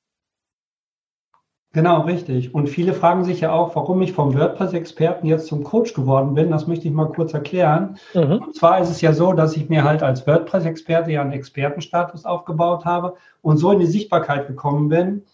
Genau, 1.74 2.00
richtig. 2.00 2.54
Und 2.54 2.68
viele 2.68 2.94
fragen 2.94 3.24
sich 3.24 3.42
ja 3.42 3.52
auch, 3.52 3.76
warum 3.76 4.00
ich 4.00 4.12
vom 4.12 4.34
WordPress-Experten 4.34 5.26
jetzt 5.26 5.48
zum 5.48 5.64
Coach 5.64 5.92
geworden 5.92 6.34
bin. 6.34 6.50
Das 6.50 6.66
möchte 6.66 6.88
ich 6.88 6.94
mal 6.94 7.12
kurz 7.12 7.34
erklären. 7.34 7.98
Mhm. 8.14 8.38
Und 8.38 8.54
zwar 8.54 8.80
ist 8.80 8.88
es 8.88 9.02
ja 9.02 9.12
so, 9.12 9.34
dass 9.34 9.54
ich 9.54 9.68
mir 9.68 9.84
halt 9.84 10.02
als 10.02 10.26
WordPress-Experte 10.26 11.12
ja 11.12 11.20
einen 11.20 11.32
Expertenstatus 11.32 12.24
aufgebaut 12.24 12.86
habe 12.86 13.16
und 13.42 13.58
so 13.58 13.70
in 13.70 13.80
die 13.80 13.86
Sichtbarkeit 13.86 14.46
gekommen 14.46 14.88
bin. 14.88 15.24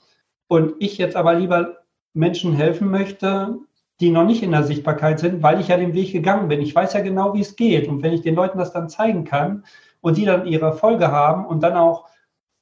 Und 0.48 0.74
ich 0.80 0.98
jetzt 0.98 1.14
aber 1.14 1.34
lieber 1.34 1.76
Menschen 2.14 2.52
helfen 2.52 2.90
möchte, 2.90 3.58
die 4.00 4.10
noch 4.10 4.24
nicht 4.24 4.42
in 4.42 4.50
der 4.50 4.64
Sichtbarkeit 4.64 5.20
sind, 5.20 5.42
weil 5.42 5.60
ich 5.60 5.68
ja 5.68 5.76
den 5.76 5.94
Weg 5.94 6.12
gegangen 6.12 6.48
bin. 6.48 6.60
Ich 6.60 6.74
weiß 6.74 6.94
ja 6.94 7.00
genau, 7.00 7.34
wie 7.34 7.42
es 7.42 7.54
geht. 7.54 7.86
Und 7.86 8.02
wenn 8.02 8.12
ich 8.12 8.22
den 8.22 8.34
Leuten 8.34 8.58
das 8.58 8.72
dann 8.72 8.88
zeigen 8.88 9.24
kann 9.24 9.64
und 10.00 10.16
die 10.16 10.24
dann 10.24 10.46
ihre 10.46 10.66
Erfolge 10.66 11.12
haben 11.12 11.46
und 11.46 11.62
dann 11.62 11.74
auch 11.74 12.08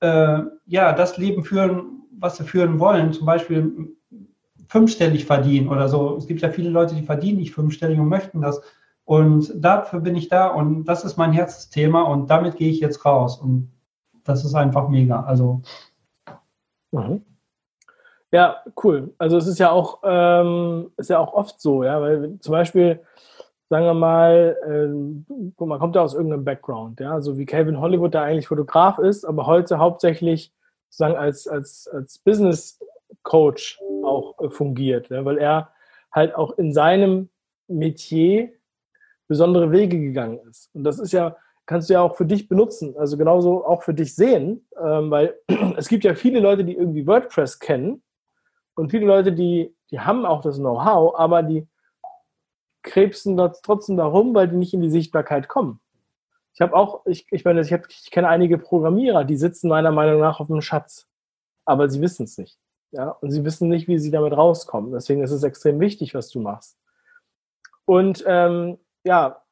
äh, 0.00 0.40
ja 0.66 0.92
das 0.92 1.16
Leben 1.16 1.42
führen, 1.42 2.01
was 2.18 2.36
sie 2.36 2.44
führen 2.44 2.78
wollen, 2.78 3.12
zum 3.12 3.26
Beispiel 3.26 3.94
fünfstellig 4.68 5.26
verdienen 5.26 5.68
oder 5.68 5.88
so. 5.88 6.16
Es 6.16 6.26
gibt 6.26 6.40
ja 6.40 6.50
viele 6.50 6.70
Leute, 6.70 6.94
die 6.94 7.02
verdienen 7.02 7.38
nicht 7.38 7.54
fünfstellig 7.54 7.98
und 7.98 8.08
möchten 8.08 8.40
das. 8.40 8.62
Und 9.04 9.52
dafür 9.54 10.00
bin 10.00 10.16
ich 10.16 10.28
da 10.28 10.46
und 10.46 10.84
das 10.84 11.04
ist 11.04 11.16
mein 11.16 11.32
Herzensthema 11.32 12.02
und 12.02 12.30
damit 12.30 12.56
gehe 12.56 12.70
ich 12.70 12.80
jetzt 12.80 13.04
raus. 13.04 13.38
Und 13.38 13.70
das 14.24 14.44
ist 14.44 14.54
einfach 14.54 14.88
mega. 14.88 15.22
Also. 15.24 15.62
Mhm. 16.92 17.22
Ja, 18.30 18.62
cool. 18.82 19.12
Also 19.18 19.36
es 19.36 19.46
ist 19.46 19.58
ja 19.58 19.70
auch, 19.70 19.98
ähm, 20.04 20.90
ist 20.96 21.10
ja 21.10 21.18
auch 21.18 21.34
oft 21.34 21.60
so, 21.60 21.84
ja, 21.84 22.00
weil 22.00 22.38
zum 22.40 22.52
Beispiel, 22.52 23.00
sagen 23.68 23.84
wir 23.84 23.94
mal, 23.94 24.56
äh, 24.66 25.64
man 25.64 25.78
kommt 25.78 25.96
ja 25.96 26.02
aus 26.02 26.14
irgendeinem 26.14 26.44
Background, 26.44 27.00
ja, 27.00 27.20
so 27.20 27.36
wie 27.36 27.44
Calvin 27.44 27.78
Hollywood, 27.78 28.14
der 28.14 28.22
eigentlich 28.22 28.48
Fotograf 28.48 28.98
ist, 28.98 29.26
aber 29.26 29.46
heute 29.46 29.78
hauptsächlich 29.78 30.50
sozusagen 30.92 31.16
als, 31.16 31.48
als, 31.48 31.88
als 31.88 32.18
Business 32.18 32.78
Coach 33.22 33.80
auch 34.04 34.38
äh, 34.40 34.50
fungiert, 34.50 35.08
ja, 35.08 35.24
weil 35.24 35.38
er 35.38 35.72
halt 36.12 36.34
auch 36.34 36.58
in 36.58 36.72
seinem 36.72 37.30
Metier 37.66 38.52
besondere 39.26 39.72
Wege 39.72 39.98
gegangen 39.98 40.40
ist. 40.50 40.68
Und 40.74 40.84
das 40.84 40.98
ist 40.98 41.12
ja, 41.12 41.36
kannst 41.64 41.88
du 41.88 41.94
ja 41.94 42.02
auch 42.02 42.16
für 42.16 42.26
dich 42.26 42.46
benutzen, 42.46 42.94
also 42.98 43.16
genauso 43.16 43.64
auch 43.64 43.82
für 43.82 43.94
dich 43.94 44.14
sehen, 44.14 44.68
ähm, 44.78 45.10
weil 45.10 45.34
es 45.78 45.88
gibt 45.88 46.04
ja 46.04 46.14
viele 46.14 46.40
Leute, 46.40 46.64
die 46.64 46.76
irgendwie 46.76 47.06
WordPress 47.06 47.58
kennen 47.58 48.02
und 48.74 48.90
viele 48.90 49.06
Leute, 49.06 49.32
die, 49.32 49.74
die 49.90 50.00
haben 50.00 50.26
auch 50.26 50.42
das 50.42 50.58
Know-how, 50.58 51.14
aber 51.14 51.42
die 51.42 51.66
krebsen 52.82 53.40
trotzdem 53.62 53.96
darum, 53.96 54.34
weil 54.34 54.48
die 54.48 54.56
nicht 54.56 54.74
in 54.74 54.82
die 54.82 54.90
Sichtbarkeit 54.90 55.48
kommen. 55.48 55.80
Ich 56.54 56.60
habe 56.60 56.74
auch, 56.74 57.06
ich, 57.06 57.26
ich 57.30 57.44
meine, 57.44 57.60
ich, 57.60 57.72
ich 57.72 58.10
kenne 58.10 58.28
einige 58.28 58.58
Programmierer, 58.58 59.24
die 59.24 59.36
sitzen 59.36 59.68
meiner 59.68 59.90
Meinung 59.90 60.20
nach 60.20 60.40
auf 60.40 60.50
einem 60.50 60.60
Schatz, 60.60 61.08
aber 61.64 61.88
sie 61.88 62.00
wissen 62.00 62.24
es 62.24 62.38
nicht. 62.38 62.58
Ja, 62.90 63.08
und 63.08 63.30
sie 63.30 63.42
wissen 63.44 63.68
nicht, 63.68 63.88
wie 63.88 63.98
sie 63.98 64.10
damit 64.10 64.36
rauskommen. 64.36 64.92
Deswegen 64.92 65.22
ist 65.22 65.30
es 65.30 65.42
extrem 65.42 65.80
wichtig, 65.80 66.14
was 66.14 66.28
du 66.28 66.40
machst. 66.40 66.78
Und 67.86 68.22
ähm, 68.26 68.78
ja, 69.04 69.42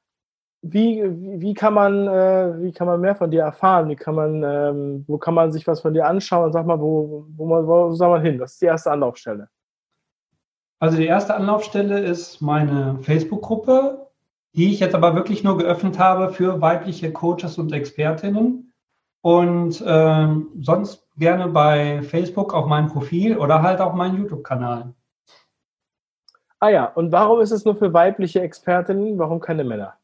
wie, 0.62 1.02
wie, 1.40 1.54
kann 1.54 1.72
man, 1.72 2.06
äh, 2.06 2.62
wie 2.62 2.72
kann 2.72 2.86
man 2.86 3.00
mehr 3.00 3.16
von 3.16 3.30
dir 3.30 3.42
erfahren? 3.42 3.88
Wie 3.88 3.96
kann 3.96 4.14
man, 4.14 4.42
ähm, 4.42 5.04
wo 5.08 5.16
kann 5.16 5.32
man 5.32 5.52
sich 5.52 5.66
was 5.66 5.80
von 5.80 5.94
dir 5.94 6.06
anschauen? 6.06 6.52
Sag 6.52 6.66
mal, 6.66 6.80
wo, 6.80 7.24
wo, 7.34 7.46
man, 7.46 7.66
wo 7.66 7.92
soll 7.94 8.10
man 8.10 8.22
hin? 8.22 8.38
Was 8.38 8.52
ist 8.52 8.62
die 8.62 8.66
erste 8.66 8.90
Anlaufstelle? 8.90 9.48
Also 10.78 10.98
die 10.98 11.06
erste 11.06 11.34
Anlaufstelle 11.34 12.00
ist 12.00 12.42
meine 12.42 12.98
Facebook-Gruppe, 13.02 14.09
die 14.52 14.72
ich 14.72 14.80
jetzt 14.80 14.94
aber 14.94 15.14
wirklich 15.14 15.44
nur 15.44 15.58
geöffnet 15.58 15.98
habe 15.98 16.32
für 16.32 16.60
weibliche 16.60 17.12
Coaches 17.12 17.58
und 17.58 17.72
Expertinnen. 17.72 18.72
Und 19.22 19.84
ähm, 19.86 20.48
sonst 20.60 21.06
gerne 21.18 21.48
bei 21.48 22.02
Facebook 22.02 22.54
auf 22.54 22.66
meinem 22.66 22.88
Profil 22.88 23.36
oder 23.36 23.62
halt 23.62 23.80
auf 23.80 23.92
meinem 23.92 24.16
YouTube-Kanal. 24.16 24.94
Ah 26.58 26.68
ja, 26.68 26.84
und 26.84 27.12
warum 27.12 27.40
ist 27.40 27.50
es 27.50 27.64
nur 27.64 27.76
für 27.76 27.92
weibliche 27.92 28.40
Expertinnen? 28.40 29.18
Warum 29.18 29.40
keine 29.40 29.64
Männer? 29.64 29.94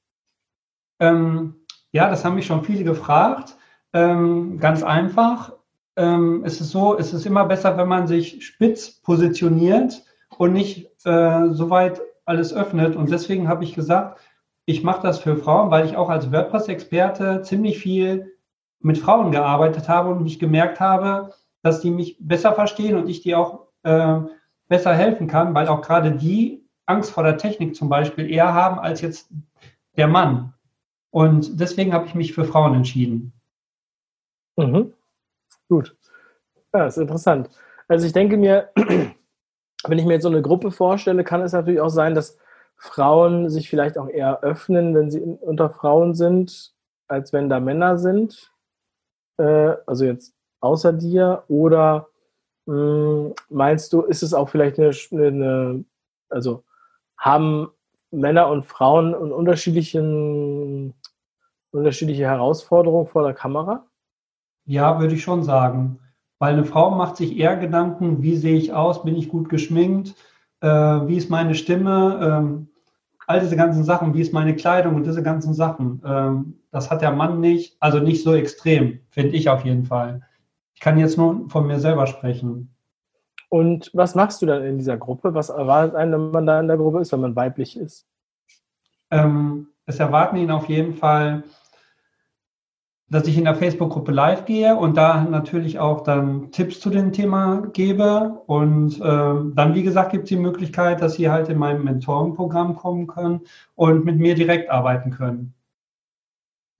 Ähm, 1.00 1.56
ja, 1.92 2.08
das 2.10 2.24
haben 2.24 2.34
mich 2.34 2.46
schon 2.46 2.64
viele 2.64 2.84
gefragt. 2.84 3.56
Ähm, 3.92 4.58
ganz 4.58 4.82
einfach. 4.82 5.52
Ähm, 5.96 6.42
es 6.44 6.60
ist 6.60 6.70
so, 6.70 6.98
es 6.98 7.14
ist 7.14 7.24
immer 7.24 7.46
besser, 7.46 7.76
wenn 7.78 7.88
man 7.88 8.06
sich 8.06 8.44
spitz 8.44 9.00
positioniert 9.00 10.04
und 10.36 10.52
nicht 10.52 10.90
äh, 11.06 11.48
so 11.52 11.70
weit 11.70 12.02
alles 12.26 12.52
öffnet. 12.52 12.96
Und 12.96 13.10
deswegen 13.10 13.48
habe 13.48 13.64
ich 13.64 13.74
gesagt, 13.74 14.20
ich 14.66 14.82
mache 14.82 15.02
das 15.02 15.20
für 15.20 15.37
Frauen, 15.37 15.70
weil 15.70 15.87
ich 15.87 15.96
auch 15.96 16.11
als 16.11 16.30
WordPress-Experte 16.30 17.42
ziemlich 17.42 17.78
viel 17.78 18.37
mit 18.80 18.99
Frauen 18.99 19.30
gearbeitet 19.30 19.88
habe 19.88 20.11
und 20.11 20.23
mich 20.23 20.38
gemerkt 20.38 20.80
habe, 20.80 21.30
dass 21.62 21.80
die 21.80 21.90
mich 21.90 22.16
besser 22.20 22.52
verstehen 22.52 22.96
und 22.96 23.08
ich 23.08 23.23
die 23.23 23.35
auch 23.35 23.68
äh, 23.85 24.18
besser 24.68 24.92
helfen 24.92 25.28
kann, 25.28 25.54
weil 25.54 25.68
auch 25.68 25.82
gerade 25.82 26.12
die 26.12 26.64
Angst 26.85 27.12
vor 27.12 27.23
der 27.23 27.38
Technik 27.38 27.76
zum 27.76 27.88
Beispiel 27.88 28.30
eher 28.30 28.52
haben 28.52 28.78
als 28.78 29.00
jetzt 29.00 29.30
der 29.96 30.08
Mann. 30.08 30.52
Und 31.11 31.61
deswegen 31.61 31.92
habe 31.92 32.06
ich 32.06 32.14
mich 32.14 32.35
für 32.35 32.44
Frauen 32.44 32.75
entschieden. 32.75 33.32
Mhm. 34.56 34.92
Gut. 35.68 35.96
Ja, 36.75 36.87
ist 36.87 36.99
interessant. 36.99 37.50
Also 37.88 38.06
ich 38.06 38.12
denke 38.12 38.37
mir, 38.37 38.70
wenn 38.75 39.99
ich 39.99 40.04
mir 40.04 40.14
jetzt 40.14 40.25
so 40.25 40.28
eine 40.28 40.42
Gruppe 40.42 40.73
vorstelle, 40.73 41.23
kann 41.25 41.40
es 41.42 41.52
natürlich 41.52 41.80
auch 41.80 41.88
sein, 41.88 42.14
dass 42.14 42.37
Frauen 42.76 43.49
sich 43.49 43.68
vielleicht 43.68 43.99
auch 43.99 44.09
eher 44.09 44.42
öffnen, 44.42 44.95
wenn 44.95 45.11
sie 45.11 45.21
unter 45.21 45.71
Frauen 45.71 46.14
sind, 46.14 46.75
als 47.09 47.33
wenn 47.33 47.49
da 47.49 47.61
Männer 47.61 47.99
sind. 47.99 48.52
Äh, 49.38 49.75
also 49.87 50.04
jetzt 50.04 50.35
außer 50.61 50.92
dir. 50.92 51.45
Oder 51.49 52.09
mh, 52.66 52.75
hm, 52.75 53.35
meinst 53.49 53.92
du, 53.92 54.02
ist 54.02 54.23
es 54.23 54.35
auch 54.35 54.49
vielleicht 54.49 54.78
eine, 54.78 54.90
eine, 55.12 55.85
also 56.28 56.64
haben 57.16 57.71
Männer 58.11 58.49
und 58.49 58.66
Frauen 58.66 59.14
einen 59.14 59.33
unterschiedlichen 59.33 60.95
unterschiedliche 61.76 62.25
Herausforderungen 62.25 63.06
vor 63.06 63.23
der 63.23 63.35
Kamera? 63.35 63.87
Ja, 64.64 65.00
würde 65.00 65.14
ich 65.14 65.23
schon 65.23 65.45
sagen. 65.45 66.00
Weil 66.38 66.54
eine 66.54 66.64
Frau 66.64 66.90
macht 66.90 67.16
sich 67.16 67.38
eher 67.38 67.56
Gedanken, 67.56 68.23
wie 68.23 68.37
sehe 68.37 68.56
ich 68.56 68.73
aus, 68.73 69.02
bin 69.04 69.16
ich 69.16 69.28
gut 69.28 69.49
geschminkt, 69.49 70.14
äh, 70.60 70.68
wie 70.68 71.16
ist 71.16 71.30
meine 71.30 71.54
Stimme, 71.54 72.20
ähm, 72.22 72.68
all 73.26 73.40
diese 73.40 73.56
ganzen 73.56 73.84
Sachen, 73.84 74.14
wie 74.14 74.20
ist 74.20 74.32
meine 74.32 74.54
Kleidung 74.54 74.94
und 74.94 75.04
diese 75.04 75.22
ganzen 75.22 75.54
Sachen. 75.54 76.00
Ähm, 76.04 76.54
das 76.70 76.90
hat 76.90 77.02
der 77.02 77.12
Mann 77.12 77.40
nicht, 77.40 77.76
also 77.80 77.98
nicht 77.98 78.22
so 78.22 78.34
extrem, 78.34 79.00
finde 79.10 79.36
ich 79.36 79.48
auf 79.48 79.64
jeden 79.64 79.84
Fall. 79.84 80.22
Ich 80.75 80.80
kann 80.80 80.98
jetzt 80.98 81.16
nur 81.16 81.48
von 81.48 81.66
mir 81.66 81.80
selber 81.80 82.06
sprechen. 82.06 82.75
Und 83.48 83.90
was 83.94 84.14
machst 84.14 84.42
du 84.42 84.46
dann 84.46 84.64
in 84.64 84.78
dieser 84.78 84.96
Gruppe? 84.96 85.34
Was 85.34 85.48
erwartet 85.48 85.94
einen, 85.94 86.12
wenn 86.12 86.30
man 86.30 86.46
da 86.46 86.60
in 86.60 86.68
der 86.68 86.76
Gruppe 86.76 87.00
ist, 87.00 87.12
wenn 87.12 87.20
man 87.20 87.36
weiblich 87.36 87.76
ist? 87.76 88.06
Ähm, 89.10 89.68
es 89.86 90.00
erwarten 90.00 90.36
ihn 90.36 90.50
auf 90.50 90.68
jeden 90.68 90.94
Fall 90.94 91.44
dass 93.08 93.28
ich 93.28 93.38
in 93.38 93.44
der 93.44 93.54
Facebook-Gruppe 93.54 94.10
live 94.10 94.44
gehe 94.46 94.76
und 94.76 94.96
da 94.96 95.22
natürlich 95.22 95.78
auch 95.78 96.02
dann 96.02 96.50
Tipps 96.50 96.80
zu 96.80 96.90
dem 96.90 97.12
Thema 97.12 97.62
gebe. 97.72 98.42
Und 98.46 99.00
äh, 99.00 99.00
dann, 99.00 99.75
wie 99.75 99.84
gesagt, 99.84 100.10
gibt 100.10 100.25
es 100.25 100.28
die 100.28 100.36
Möglichkeit, 100.36 101.00
dass 101.00 101.14
Sie 101.14 101.30
halt 101.30 101.48
in 101.48 101.58
meinem 101.58 101.84
Mentorenprogramm 101.84 102.75
kommen 102.75 103.06
können 103.06 103.42
und 103.76 104.04
mit 104.04 104.18
mir 104.18 104.34
direkt 104.34 104.70
arbeiten 104.70 105.10
können. 105.10 105.54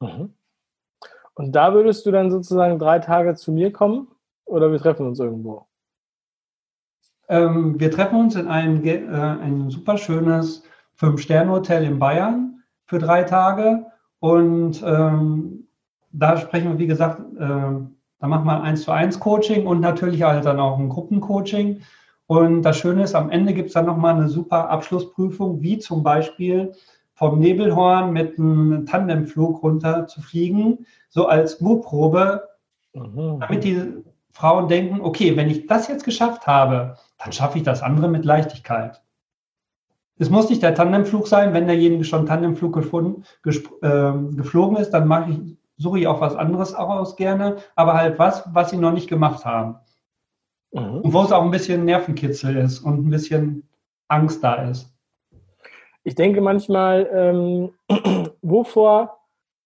Mhm. 0.01 0.33
Und 1.35 1.53
da 1.53 1.75
würdest 1.75 2.05
du 2.07 2.11
dann 2.11 2.31
sozusagen 2.31 2.79
drei 2.79 2.99
Tage 2.99 3.35
zu 3.35 3.53
mir 3.53 3.73
kommen 3.73 4.09
oder 4.47 4.73
wir 4.73 4.79
treffen 4.79 5.07
uns 5.07 5.21
irgendwo? 5.21 5.67
Ähm, 7.29 7.79
wir 7.79 7.91
treffen 7.91 8.19
uns 8.19 8.35
in 8.35 8.49
einem, 8.49 8.85
äh, 8.85 8.99
ein 9.13 9.71
super 9.71 9.99
schönes 9.99 10.65
Fünf-Sterne-Hotel 10.95 11.85
in 11.85 11.99
Bayern 11.99 12.63
für 12.87 12.99
drei 12.99 13.23
Tage 13.25 13.87
und 14.21 14.83
ähm, 14.85 15.66
da 16.19 16.37
sprechen 16.37 16.73
wir, 16.73 16.79
wie 16.79 16.87
gesagt, 16.87 17.21
äh, 17.39 17.43
da 18.19 18.27
machen 18.27 18.47
wir 18.47 18.63
eins 18.63 18.83
zu 18.83 18.93
eins 18.93 19.21
Coaching 19.21 19.67
und 19.67 19.81
natürlich 19.81 20.23
halt 20.23 20.45
dann 20.45 20.59
auch 20.59 20.79
ein 20.79 20.89
Gruppencoaching. 20.89 21.83
Und 22.27 22.63
das 22.63 22.79
Schöne 22.79 23.05
ist, 23.05 23.15
am 23.15 23.31
Ende 23.31 23.55
gibt 23.55 23.69
es 23.69 23.75
dann 23.75 23.87
nochmal 23.87 24.15
eine 24.15 24.29
super 24.29 24.69
Abschlussprüfung, 24.71 25.63
wie 25.63 25.79
zum 25.79 26.03
Beispiel 26.03 26.73
vom 27.15 27.39
Nebelhorn 27.39 28.13
mit 28.13 28.39
einem 28.39 28.85
Tandemflug 28.87 29.63
runter 29.63 30.07
zu 30.07 30.21
fliegen, 30.21 30.87
so 31.09 31.27
als 31.27 31.61
Mutprobe, 31.61 32.43
mhm. 32.95 33.41
damit 33.41 33.65
die 33.65 33.81
Frauen 34.33 34.69
denken, 34.69 35.01
okay, 35.01 35.37
wenn 35.37 35.49
ich 35.49 35.67
das 35.67 35.89
jetzt 35.89 36.05
geschafft 36.05 36.47
habe, 36.47 36.97
dann 37.19 37.33
schaffe 37.33 37.59
ich 37.59 37.65
das 37.65 37.83
andere 37.83 38.09
mit 38.09 38.25
Leichtigkeit. 38.25 39.03
Es 40.19 40.31
muss 40.31 40.49
nicht 40.49 40.63
der 40.63 40.75
Tandemflug 40.75 41.29
sein, 41.29 41.53
wenn 41.53 41.67
derjenige 41.67 42.05
schon 42.05 42.27
Tandemflug 42.27 42.75
gefunden, 42.75 43.25
äh, 43.45 44.13
geflogen 44.35 44.77
ist, 44.79 44.91
dann 44.91 45.07
mache 45.07 45.31
ich 45.31 45.57
suche 45.77 46.01
ich 46.01 46.07
auch 46.07 46.21
was 46.21 46.35
anderes 46.35 46.75
aus 46.75 47.17
gerne, 47.17 47.57
aber 47.75 47.95
halt 47.95 48.19
was, 48.19 48.43
was 48.53 48.71
sie 48.71 48.77
noch 48.77 48.93
nicht 48.93 49.09
gemacht 49.09 49.45
haben. 49.45 49.77
Mhm. 50.73 51.01
Und 51.01 51.13
wo 51.13 51.23
es 51.23 51.33
auch 51.33 51.43
ein 51.43 51.51
bisschen 51.51 51.85
Nervenkitzel 51.85 52.57
ist 52.57 52.81
und 52.81 53.07
ein 53.07 53.11
bisschen 53.11 53.69
Angst 54.09 54.43
da 54.43 54.69
ist. 54.69 54.93
Ich 56.05 56.15
denke 56.15 56.41
manchmal, 56.41 57.09
ähm, 57.13 57.73
wovor, 58.43 59.19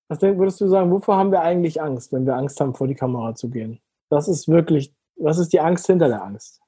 was 0.09 0.21
würdest 0.23 0.61
du 0.61 0.69
sagen, 0.69 0.91
wovor 0.91 1.17
haben 1.17 1.31
wir 1.31 1.43
eigentlich 1.43 1.81
Angst, 1.81 2.13
wenn 2.13 2.27
wir 2.27 2.35
Angst 2.35 2.61
haben, 2.61 2.75
vor 2.75 2.89
die 2.89 2.95
Kamera 2.95 3.35
zu 3.35 3.51
gehen? 3.51 3.81
Das 4.09 4.27
ist 4.27 4.49
wirklich, 4.49 4.95
was 5.17 5.39
ist 5.39 5.53
die 5.53 5.61
Angst 5.61 5.87
hinter 5.87 6.09
der 6.09 6.23
Angst? 6.23 6.61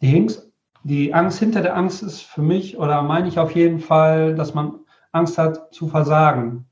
Die, 0.00 0.16
Angst, 0.16 0.50
die 0.82 1.12
Angst 1.12 1.38
hinter 1.38 1.60
der 1.60 1.76
Angst 1.76 2.02
ist 2.02 2.22
für 2.22 2.42
mich, 2.42 2.78
oder 2.78 3.02
meine 3.02 3.28
ich 3.28 3.38
auf 3.38 3.54
jeden 3.54 3.80
Fall, 3.80 4.34
dass 4.34 4.54
man 4.54 4.80
Angst 5.12 5.38
hat 5.38 5.72
zu 5.74 5.88
versagen 5.88 6.69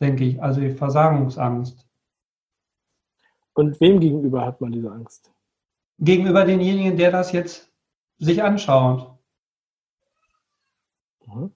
denke 0.00 0.24
ich. 0.24 0.42
Also 0.42 0.60
die 0.60 0.70
Versagungsangst. 0.70 1.86
Und 3.54 3.80
wem 3.80 4.00
gegenüber 4.00 4.46
hat 4.46 4.60
man 4.60 4.72
diese 4.72 4.90
Angst? 4.90 5.32
Gegenüber 5.98 6.44
denjenigen, 6.44 6.96
der 6.96 7.10
das 7.10 7.32
jetzt 7.32 7.70
sich 8.18 8.42
anschaut. 8.42 9.18
Mhm. 11.26 11.52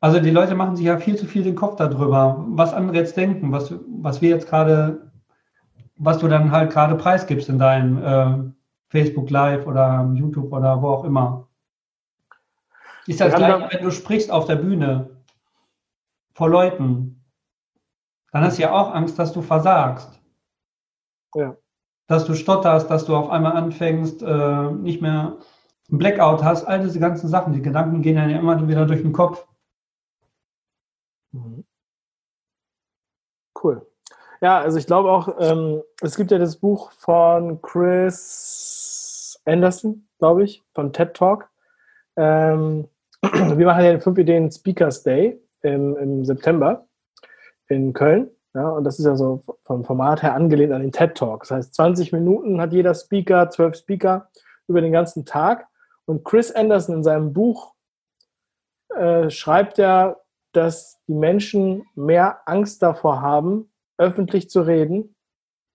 Also 0.00 0.18
die 0.18 0.30
Leute 0.30 0.56
machen 0.56 0.76
sich 0.76 0.86
ja 0.86 0.98
viel 0.98 1.16
zu 1.16 1.26
viel 1.26 1.44
den 1.44 1.54
Kopf 1.54 1.76
darüber, 1.76 2.44
was 2.48 2.74
andere 2.74 2.96
jetzt 2.96 3.16
denken, 3.16 3.52
was, 3.52 3.72
was 3.86 4.20
wir 4.20 4.30
jetzt 4.30 4.48
gerade, 4.48 5.12
was 5.94 6.18
du 6.18 6.26
dann 6.26 6.50
halt 6.50 6.72
gerade 6.72 6.96
preisgibst 6.96 7.48
in 7.48 7.60
deinem 7.60 8.02
äh, 8.02 8.52
Facebook 8.88 9.30
Live 9.30 9.66
oder 9.66 10.10
YouTube 10.14 10.52
oder 10.52 10.82
wo 10.82 10.88
auch 10.88 11.04
immer. 11.04 11.48
Ist 13.06 13.20
das 13.20 13.34
gleich, 13.34 13.72
wenn 13.72 13.84
du 13.84 13.90
sprichst 13.92 14.30
auf 14.30 14.46
der 14.46 14.56
Bühne 14.56 15.21
vor 16.34 16.48
Leuten. 16.48 17.24
dann 18.32 18.44
hast 18.44 18.58
du 18.58 18.62
ja 18.62 18.72
auch 18.72 18.94
Angst, 18.94 19.18
dass 19.18 19.32
du 19.32 19.42
versagst. 19.42 20.20
Ja. 21.34 21.56
Dass 22.06 22.24
du 22.24 22.34
stotterst, 22.34 22.90
dass 22.90 23.04
du 23.04 23.14
auf 23.14 23.30
einmal 23.30 23.52
anfängst, 23.52 24.22
äh, 24.22 24.70
nicht 24.72 25.02
mehr 25.02 25.36
ein 25.90 25.98
Blackout 25.98 26.42
hast, 26.42 26.64
all 26.64 26.80
diese 26.80 26.98
ganzen 26.98 27.28
Sachen. 27.28 27.52
Die 27.52 27.62
Gedanken 27.62 28.02
gehen 28.02 28.16
ja 28.16 28.24
immer 28.38 28.66
wieder 28.66 28.86
durch 28.86 29.02
den 29.02 29.12
Kopf. 29.12 29.46
Mhm. 31.32 31.64
Cool. 33.62 33.86
Ja, 34.40 34.58
also 34.58 34.78
ich 34.78 34.86
glaube 34.86 35.10
auch, 35.10 35.36
ähm, 35.38 35.82
es 36.00 36.16
gibt 36.16 36.30
ja 36.30 36.38
das 36.38 36.56
Buch 36.56 36.90
von 36.92 37.60
Chris 37.62 39.40
Anderson, 39.44 40.08
glaube 40.18 40.44
ich, 40.44 40.62
von 40.74 40.92
TED 40.92 41.14
Talk. 41.14 41.48
Ähm, 42.16 42.88
wir 43.22 43.66
machen 43.66 43.84
ja 43.84 43.92
den 43.92 44.00
5 44.00 44.18
Ideen 44.18 44.50
Speakers 44.50 45.02
Day 45.02 45.40
im, 45.62 45.96
im 45.96 46.24
September 46.24 46.86
in 47.68 47.92
Köln. 47.92 48.30
Ja, 48.54 48.68
und 48.68 48.84
das 48.84 48.98
ist 48.98 49.06
ja 49.06 49.16
so 49.16 49.42
vom 49.64 49.84
Format 49.84 50.22
her 50.22 50.34
angelehnt 50.34 50.72
an 50.72 50.82
den 50.82 50.92
TED 50.92 51.16
Talk. 51.16 51.40
Das 51.40 51.50
heißt, 51.52 51.74
20 51.74 52.12
Minuten 52.12 52.60
hat 52.60 52.72
jeder 52.72 52.94
Speaker, 52.94 53.48
12 53.48 53.76
Speaker 53.76 54.28
über 54.68 54.82
den 54.82 54.92
ganzen 54.92 55.24
Tag. 55.24 55.66
Und 56.04 56.24
Chris 56.24 56.52
Anderson 56.52 56.96
in 56.96 57.02
seinem 57.02 57.32
Buch 57.32 57.74
äh, 58.90 59.30
schreibt 59.30 59.78
er, 59.78 60.20
dass 60.52 61.00
die 61.06 61.14
Menschen 61.14 61.86
mehr 61.94 62.40
Angst 62.46 62.82
davor 62.82 63.22
haben, 63.22 63.72
öffentlich 63.96 64.50
zu 64.50 64.60
reden, 64.60 65.14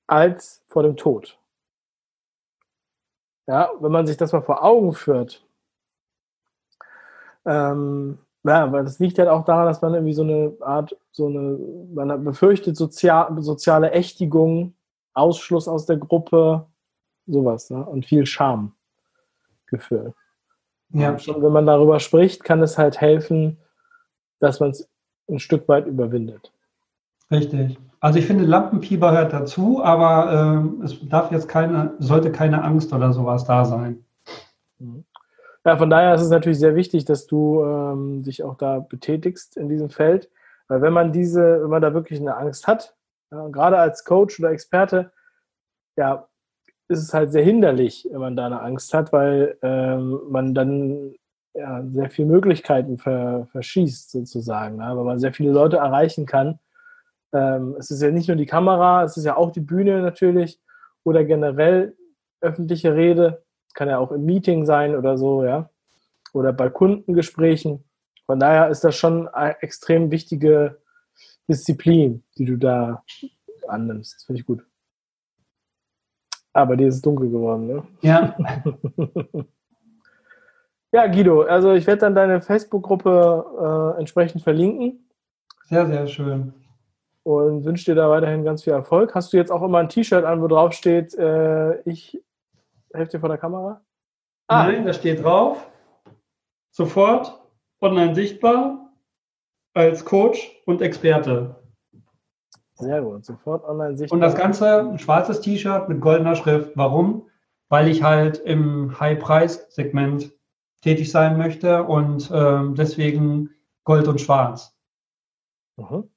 als 0.06 0.63
vor 0.67 0.84
dem 0.84 0.98
Tod. 0.98 1.39
Ja, 3.48 3.72
wenn 3.79 3.91
man 3.91 4.06
sich 4.06 4.17
das 4.17 4.34
mal 4.34 4.41
vor 4.41 4.63
Augen 4.63 4.94
führt, 4.94 5.48
ähm, 7.46 8.20
ja, 8.48 8.72
weil 8.72 8.84
das 8.84 9.00
liegt 9.00 9.20
halt 9.20 9.30
auch 9.30 9.46
daran, 9.46 9.66
dass 9.66 9.82
man 9.82 9.94
irgendwie 9.94 10.13
so 10.13 10.24
eine 10.24 10.54
Art, 10.62 10.96
so 11.12 11.27
eine, 11.27 11.58
man 11.94 12.24
befürchtet 12.24 12.77
sozial, 12.77 13.36
soziale 13.42 13.92
Ächtigung, 13.92 14.74
Ausschluss 15.13 15.68
aus 15.68 15.86
der 15.86 15.98
Gruppe, 15.98 16.66
sowas, 17.25 17.70
ne? 17.70 17.86
Und 17.86 18.06
viel 18.06 18.25
Schamgefühl. 18.25 18.74
Ja. 20.89 21.12
Und 21.12 21.22
schon 21.22 21.42
wenn 21.44 21.51
man 21.51 21.66
darüber 21.66 22.00
spricht, 22.00 22.44
kann 22.44 22.62
es 22.62 22.77
halt 22.77 23.01
helfen, 23.01 23.58
dass 24.39 24.60
man 24.60 24.72
es 24.72 24.89
ein 25.30 25.39
Stück 25.39 25.68
weit 25.68 25.88
überwindet. 25.88 26.51
Richtig. 27.30 27.77
Also 28.00 28.20
ich 28.20 28.25
finde, 28.25 28.46
Lampenfieber 28.46 29.12
hört 29.12 29.34
dazu, 29.34 29.84
aber 29.84 30.72
äh, 30.82 30.86
es 30.86 30.98
darf 31.10 31.32
jetzt 31.32 31.50
keine, 31.50 31.94
sollte 32.00 32.32
keine 32.32 32.63
Angst 32.63 32.94
oder 32.94 33.12
sowas 33.12 33.44
da 33.44 33.66
sein. 33.66 34.06
Mhm. 34.80 35.04
Ja, 35.68 35.76
von 35.76 35.90
daher 35.90 36.16
ist 36.16 36.22
es 36.22 36.30
natürlich 36.30 36.60
sehr 36.60 36.76
wichtig, 36.76 37.04
dass 37.04 37.28
du 37.28 37.62
ähm, 37.62 38.24
dich 38.24 38.42
auch 38.42 38.56
da 38.56 38.80
betätigst 38.80 39.58
in 39.58 39.68
diesem 39.68 39.90
Feld. 39.90 40.30
Weil 40.70 40.82
wenn 40.82 40.94
man 40.94 41.12
diese, 41.12 41.62
wenn 41.62 41.70
man 41.70 41.82
da 41.82 41.94
wirklich 41.94 42.22
eine 42.22 42.38
Angst 42.38 42.68
hat, 42.68 42.96
ja, 43.32 43.50
gerade 43.50 43.78
als 43.78 44.06
Coach 44.06 44.40
oder 44.40 44.52
Experte, 44.52 45.12
ja, 45.98 46.30
ist 46.88 47.02
es 47.02 47.14
halt 47.14 47.34
sehr 47.34 47.44
hinderlich, 47.44 48.08
wenn 48.10 48.22
man 48.22 48.38
da 48.38 48.46
eine 48.46 48.62
Angst 48.62 48.94
hat, 48.94 49.12
weil 49.12 49.58
ähm, 49.62 50.22
man 50.30 50.54
dann 50.54 51.16
ja, 51.54 51.84
sehr 51.84 52.12
viele 52.12 52.30
Möglichkeiten 52.30 52.98
ver, 52.98 53.48
verschießt, 53.52 54.12
sozusagen, 54.12 54.80
ja, 54.80 54.96
weil 54.96 55.04
man 55.04 55.20
sehr 55.20 55.34
viele 55.34 55.52
Leute 55.52 55.78
erreichen 55.78 56.26
kann. 56.26 56.60
Ähm, 57.34 57.76
es 57.78 57.92
ist 57.92 58.02
ja 58.02 58.10
nicht 58.12 58.30
nur 58.30 58.38
die 58.38 58.46
Kamera, 58.46 59.04
es 59.04 59.18
ist 59.18 59.26
ja 59.26 59.36
auch 59.36 59.52
die 59.52 59.60
Bühne 59.60 60.02
natürlich 60.02 60.62
oder 61.04 61.26
generell 61.26 61.98
öffentliche 62.40 62.96
Rede 62.96 63.44
kann 63.77 63.89
ja 63.89 64.00
auch 64.00 64.12
im 64.12 64.25
Meeting 64.25 64.65
sein 64.65 64.96
oder 64.96 65.17
so, 65.17 65.46
ja. 65.46 65.69
Oder 66.34 66.51
bei 66.51 66.67
Kundengesprächen. 66.67 67.84
Von 68.25 68.39
daher 68.39 68.69
ist 68.69 68.84
das 68.84 68.96
schon 68.96 69.27
eine 69.27 69.62
extrem 69.62 70.10
wichtige 70.10 70.81
Disziplin, 71.48 72.24
die 72.38 72.46
du 72.46 72.57
da 72.57 73.03
annimmst. 73.67 74.15
Das 74.15 74.24
finde 74.24 74.41
ich 74.41 74.48
gut. 74.48 74.65
Aber 76.53 76.75
dir 76.75 76.88
ist 76.88 76.96
es 76.96 77.01
dunkel 77.03 77.29
geworden, 77.29 77.67
ne? 77.67 77.84
Ja. 78.01 78.36
ja, 80.91 81.05
Guido, 81.07 81.43
also 81.43 81.74
ich 81.74 81.86
werde 81.86 82.00
dann 82.00 82.15
deine 82.15 82.41
Facebook-Gruppe 82.41 83.94
äh, 83.96 84.00
entsprechend 84.00 84.42
verlinken. 84.42 85.07
Sehr, 85.66 85.85
sehr 85.85 86.07
schön. 86.07 86.53
Und 87.22 87.63
wünsche 87.63 87.85
dir 87.85 87.96
da 87.96 88.09
weiterhin 88.09 88.44
ganz 88.44 88.63
viel 88.63 88.74
Erfolg. 88.74 89.13
Hast 89.13 89.33
du 89.33 89.37
jetzt 89.37 89.51
auch 89.51 89.61
immer 89.61 89.77
ein 89.77 89.90
T-Shirt 89.90 90.25
an, 90.25 90.42
wo 90.42 90.48
drauf 90.48 90.74
steht, 90.74 91.13
äh, 91.13 91.79
ich 91.81 92.24
Hälfte 92.94 93.20
vor 93.20 93.30
der 93.30 93.38
Kamera? 93.38 93.82
Ah. 94.48 94.66
Nein, 94.66 94.86
da 94.86 94.94
steht 94.94 95.24
drauf, 95.24 95.70
sofort 96.72 97.42
online 97.82 98.16
sichtbar 98.16 98.94
als 99.74 100.06
Coach 100.06 100.62
und 100.66 100.82
Experte. 100.82 101.56
Sehr 102.76 103.02
gut, 103.02 103.26
sofort 103.26 103.64
online 103.66 103.98
sichtbar. 103.98 104.16
Und 104.16 104.22
das 104.22 104.36
Ganze 104.36 104.80
ein 104.80 105.00
schwarzes 105.00 105.42
T-Shirt 105.42 105.90
mit 105.90 106.00
goldener 106.00 106.36
Schrift. 106.36 106.72
Warum? 106.76 107.30
Weil 107.70 107.88
ich 107.90 108.04
halt 108.04 108.38
im 108.38 108.98
High-Price-Segment 109.00 110.32
tätig 110.82 111.12
sein 111.12 111.38
möchte 111.38 111.84
und 111.84 112.32
äh, 112.32 112.74
deswegen 112.74 113.50
Gold 113.84 114.08
und 114.08 114.22
Schwarz. 114.22 114.78
Mhm. 115.76 116.10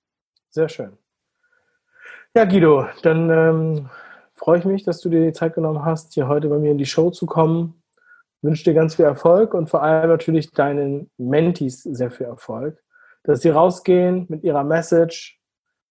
Sehr 0.50 0.68
schön. 0.68 0.96
Ja, 2.34 2.44
Guido, 2.44 2.86
dann 3.02 3.30
ähm, 3.30 3.90
freue 4.40 4.58
ich 4.58 4.64
mich, 4.64 4.84
dass 4.84 5.02
du 5.02 5.10
dir 5.10 5.20
die 5.20 5.34
Zeit 5.34 5.54
genommen 5.54 5.84
hast, 5.84 6.14
hier 6.14 6.26
heute 6.26 6.48
bei 6.48 6.58
mir 6.58 6.70
in 6.70 6.78
die 6.78 6.86
Show 6.86 7.10
zu 7.10 7.26
kommen. 7.26 7.82
Ich 8.38 8.44
wünsche 8.44 8.64
dir 8.64 8.72
ganz 8.72 8.94
viel 8.94 9.04
Erfolg 9.04 9.52
und 9.52 9.68
vor 9.68 9.82
allem 9.82 10.08
natürlich 10.08 10.50
deinen 10.50 11.10
Mentees 11.18 11.82
sehr 11.82 12.10
viel 12.10 12.24
Erfolg, 12.24 12.82
dass 13.22 13.42
sie 13.42 13.50
rausgehen 13.50 14.24
mit 14.30 14.42
ihrer 14.42 14.64
Message, 14.64 15.38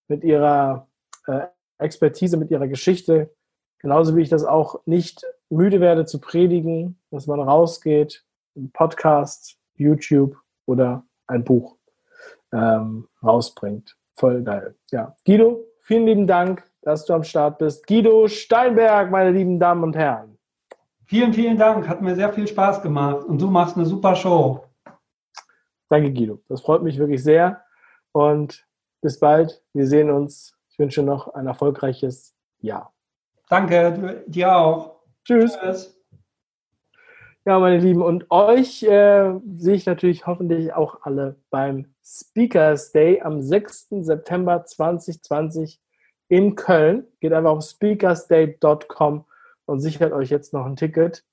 mit 0.07 0.23
ihrer 0.23 0.87
äh, 1.27 1.41
Expertise, 1.77 2.37
mit 2.37 2.49
ihrer 2.49 2.67
Geschichte, 2.67 3.29
genauso 3.77 4.15
wie 4.15 4.23
ich 4.23 4.29
das 4.29 4.45
auch 4.45 4.81
nicht 4.87 5.23
müde 5.51 5.79
werde 5.79 6.05
zu 6.05 6.19
predigen, 6.19 6.99
dass 7.11 7.27
man 7.27 7.39
rausgeht, 7.39 8.25
ein 8.55 8.71
Podcast, 8.71 9.59
YouTube 9.75 10.35
oder 10.65 11.03
ein 11.27 11.43
Buch 11.43 11.77
ähm, 12.51 13.07
rausbringt. 13.21 13.95
Voll 14.15 14.41
geil. 14.41 14.73
Ja, 14.89 15.15
Guido, 15.23 15.65
vielen 15.81 16.07
lieben 16.07 16.25
Dank 16.25 16.68
dass 16.81 17.05
du 17.05 17.13
am 17.13 17.23
Start 17.23 17.57
bist. 17.57 17.85
Guido 17.87 18.27
Steinberg, 18.27 19.11
meine 19.11 19.31
lieben 19.31 19.59
Damen 19.59 19.83
und 19.83 19.95
Herren. 19.95 20.37
Vielen, 21.05 21.33
vielen 21.33 21.57
Dank. 21.57 21.87
Hat 21.87 22.01
mir 22.01 22.15
sehr 22.15 22.31
viel 22.31 22.47
Spaß 22.47 22.81
gemacht 22.81 23.25
und 23.25 23.41
du 23.41 23.49
machst 23.49 23.75
eine 23.75 23.85
super 23.85 24.15
Show. 24.15 24.63
Danke, 25.89 26.13
Guido. 26.13 26.41
Das 26.47 26.61
freut 26.61 26.83
mich 26.83 26.97
wirklich 26.97 27.23
sehr. 27.23 27.63
Und 28.11 28.65
bis 29.01 29.19
bald. 29.19 29.63
Wir 29.73 29.87
sehen 29.87 30.11
uns. 30.11 30.55
Ich 30.69 30.77
wünsche 30.77 31.03
noch 31.03 31.33
ein 31.33 31.47
erfolgreiches 31.47 32.35
Jahr. 32.59 32.93
Danke, 33.49 34.23
dir 34.27 34.55
auch. 34.55 35.01
Tschüss. 35.25 35.57
Tschüss. 35.59 35.99
Ja, 37.45 37.57
meine 37.57 37.79
Lieben, 37.79 38.03
und 38.03 38.29
euch 38.29 38.83
äh, 38.83 39.33
sehe 39.57 39.73
ich 39.73 39.85
natürlich 39.87 40.27
hoffentlich 40.27 40.73
auch 40.73 40.99
alle 41.01 41.37
beim 41.49 41.87
Speakers 42.03 42.91
Day 42.91 43.21
am 43.21 43.41
6. 43.41 43.87
September 44.01 44.65
2020 44.65 45.81
in 46.29 46.55
Köln. 46.55 47.05
Geht 47.19 47.33
einfach 47.33 47.51
auf 47.51 47.63
speakersdate.com 47.63 49.25
und 49.65 49.79
sichert 49.81 50.13
euch 50.13 50.29
jetzt 50.29 50.53
noch 50.53 50.65
ein 50.65 50.75
Ticket. 50.75 51.25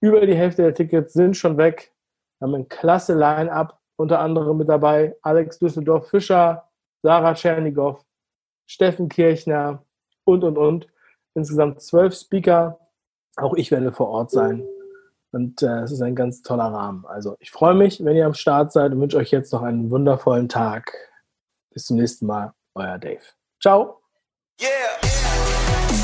Über 0.00 0.26
die 0.26 0.34
Hälfte 0.34 0.62
der 0.62 0.74
Tickets 0.74 1.12
sind 1.12 1.36
schon 1.36 1.56
weg. 1.56 1.92
Wir 2.38 2.46
haben 2.46 2.54
ein 2.54 2.68
klasse 2.68 3.14
Line-Up, 3.14 3.78
unter 3.96 4.18
anderem 4.20 4.56
mit 4.56 4.68
dabei 4.68 5.14
Alex 5.22 5.58
Düsseldorf-Fischer, 5.58 6.68
Sarah 7.02 7.34
Tschernigow, 7.34 8.04
Steffen 8.66 9.08
Kirchner 9.08 9.84
und, 10.24 10.42
und, 10.42 10.58
und. 10.58 10.88
Insgesamt 11.34 11.80
zwölf 11.82 12.14
Speaker. 12.14 12.78
Auch 13.36 13.54
ich 13.54 13.70
werde 13.70 13.92
vor 13.92 14.08
Ort 14.08 14.30
sein. 14.30 14.66
Und 15.32 15.62
äh, 15.62 15.82
es 15.82 15.92
ist 15.92 16.02
ein 16.02 16.16
ganz 16.16 16.42
toller 16.42 16.64
Rahmen. 16.64 17.06
Also 17.06 17.36
ich 17.38 17.50
freue 17.50 17.74
mich, 17.74 18.04
wenn 18.04 18.16
ihr 18.16 18.26
am 18.26 18.34
Start 18.34 18.72
seid 18.72 18.92
und 18.92 19.00
wünsche 19.00 19.18
euch 19.18 19.30
jetzt 19.30 19.52
noch 19.52 19.62
einen 19.62 19.90
wundervollen 19.90 20.48
Tag. 20.48 20.92
Bis 21.72 21.84
zum 21.84 21.98
nächsten 21.98 22.26
Mal. 22.26 22.52
Euer 22.74 22.98
Dave. 22.98 23.22
Ciao. 23.60 23.99
Yeah. 24.60 25.99